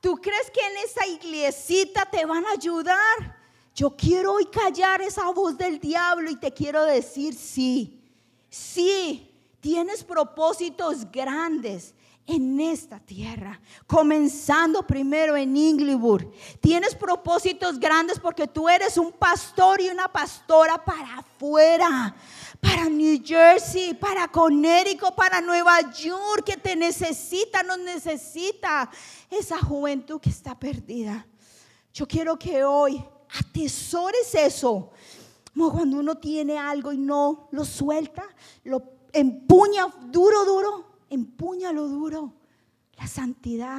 ¿Tú 0.00 0.16
crees 0.16 0.50
que 0.50 0.60
en 0.60 0.76
esa 0.84 1.06
iglesita 1.06 2.08
te 2.08 2.24
van 2.24 2.44
a 2.46 2.52
ayudar? 2.52 3.36
Yo 3.74 3.96
quiero 3.96 4.34
hoy 4.34 4.46
callar 4.46 5.02
esa 5.02 5.30
voz 5.32 5.58
del 5.58 5.78
diablo 5.78 6.30
y 6.30 6.36
te 6.36 6.52
quiero 6.52 6.84
decir, 6.84 7.34
sí, 7.34 8.00
sí, 8.48 9.34
tienes 9.60 10.04
propósitos 10.04 11.10
grandes 11.10 11.95
en 12.26 12.60
esta 12.60 12.98
tierra, 12.98 13.60
comenzando 13.86 14.84
primero 14.84 15.36
en 15.36 15.56
Inglewood. 15.56 16.24
Tienes 16.60 16.94
propósitos 16.94 17.78
grandes 17.78 18.18
porque 18.18 18.48
tú 18.48 18.68
eres 18.68 18.98
un 18.98 19.12
pastor 19.12 19.80
y 19.80 19.88
una 19.88 20.12
pastora 20.12 20.84
para 20.84 21.18
afuera, 21.18 22.14
para 22.60 22.88
New 22.88 23.22
Jersey, 23.24 23.94
para 23.94 24.26
Connecticut, 24.28 25.14
para 25.14 25.40
Nueva 25.40 25.92
York, 25.92 26.44
que 26.44 26.56
te 26.56 26.74
necesita, 26.74 27.62
nos 27.62 27.78
necesita 27.78 28.90
esa 29.30 29.58
juventud 29.58 30.20
que 30.20 30.30
está 30.30 30.58
perdida. 30.58 31.26
Yo 31.94 32.08
quiero 32.08 32.36
que 32.36 32.64
hoy 32.64 33.02
atesores 33.38 34.34
eso. 34.34 34.90
Como 35.54 35.72
cuando 35.72 35.98
uno 35.98 36.16
tiene 36.16 36.58
algo 36.58 36.92
y 36.92 36.98
no 36.98 37.48
lo 37.52 37.64
suelta, 37.64 38.24
lo 38.64 38.82
empuña 39.12 39.86
duro, 40.10 40.44
duro 40.44 40.95
lo 41.72 41.88
duro, 41.88 42.32
la 42.98 43.06
santidad, 43.06 43.78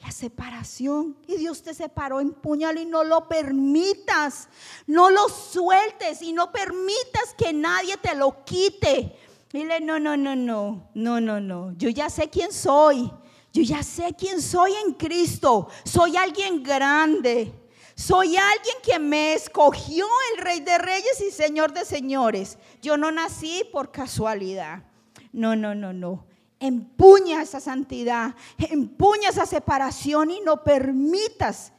la 0.00 0.10
separación. 0.10 1.16
Y 1.26 1.36
Dios 1.36 1.62
te 1.62 1.74
separó, 1.74 2.20
empuñalo 2.20 2.80
y 2.80 2.86
no 2.86 3.04
lo 3.04 3.28
permitas. 3.28 4.48
No 4.86 5.10
lo 5.10 5.28
sueltes 5.28 6.22
y 6.22 6.32
no 6.32 6.52
permitas 6.52 7.34
que 7.36 7.52
nadie 7.52 7.96
te 7.96 8.14
lo 8.14 8.44
quite. 8.44 9.16
Dile, 9.52 9.80
no, 9.80 9.98
no, 9.98 10.16
no, 10.16 10.36
no, 10.36 10.90
no, 10.94 11.20
no, 11.20 11.40
no. 11.40 11.72
Yo 11.76 11.88
ya 11.88 12.10
sé 12.10 12.28
quién 12.28 12.52
soy. 12.52 13.10
Yo 13.52 13.62
ya 13.62 13.82
sé 13.82 14.14
quién 14.16 14.42
soy 14.42 14.72
en 14.84 14.92
Cristo. 14.92 15.68
Soy 15.84 16.16
alguien 16.16 16.62
grande. 16.62 17.52
Soy 17.94 18.36
alguien 18.36 18.76
que 18.82 18.98
me 18.98 19.32
escogió 19.32 20.06
el 20.32 20.44
Rey 20.44 20.60
de 20.60 20.78
Reyes 20.78 21.20
y 21.26 21.32
Señor 21.32 21.72
de 21.72 21.84
Señores. 21.84 22.58
Yo 22.80 22.96
no 22.96 23.10
nací 23.10 23.64
por 23.72 23.90
casualidad. 23.90 24.84
No, 25.32 25.56
no, 25.56 25.74
no, 25.74 25.92
no. 25.92 26.24
Empuña 26.60 27.42
esa 27.42 27.60
santidad, 27.60 28.34
empuña 28.58 29.28
esa 29.28 29.46
separación 29.46 30.30
y 30.30 30.40
no 30.40 30.64
permitas 30.64 31.72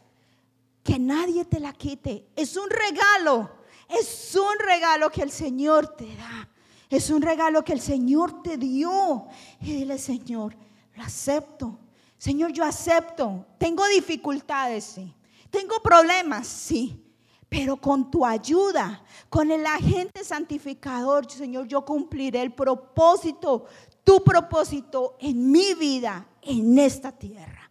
que 0.83 0.97
nadie 0.97 1.43
te 1.45 1.59
la 1.59 1.73
quite. 1.73 2.27
Es 2.35 2.55
un 2.55 2.69
regalo, 2.69 3.49
es 3.89 4.35
un 4.35 4.57
regalo 4.65 5.09
que 5.11 5.21
el 5.21 5.31
Señor 5.31 5.95
te 5.95 6.15
da. 6.15 6.49
Es 6.89 7.09
un 7.11 7.21
regalo 7.21 7.63
que 7.63 7.73
el 7.73 7.81
Señor 7.81 8.41
te 8.41 8.57
dio. 8.57 9.27
Y 9.61 9.73
dile, 9.73 9.97
Señor, 9.99 10.55
lo 10.95 11.03
acepto. 11.03 11.77
Señor, 12.17 12.51
yo 12.51 12.63
acepto. 12.63 13.45
Tengo 13.57 13.85
dificultades, 13.87 14.83
sí. 14.85 15.13
Tengo 15.51 15.81
problemas, 15.81 16.47
sí. 16.47 17.05
Pero 17.47 17.77
con 17.77 18.11
tu 18.11 18.25
ayuda, 18.25 19.03
con 19.29 19.51
el 19.51 19.65
agente 19.65 20.23
santificador, 20.23 21.29
Señor, 21.31 21.67
yo 21.67 21.83
cumpliré 21.83 22.41
el 22.41 22.53
propósito 22.53 23.65
tu 24.09 24.23
propósito 24.23 25.17
en 25.19 25.51
mi 25.51 25.75
vida, 25.75 26.25
en 26.41 26.79
esta 26.79 27.11
tierra. 27.11 27.69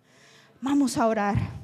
Vamos 0.61 0.97
a 0.97 1.09
orar. 1.09 1.58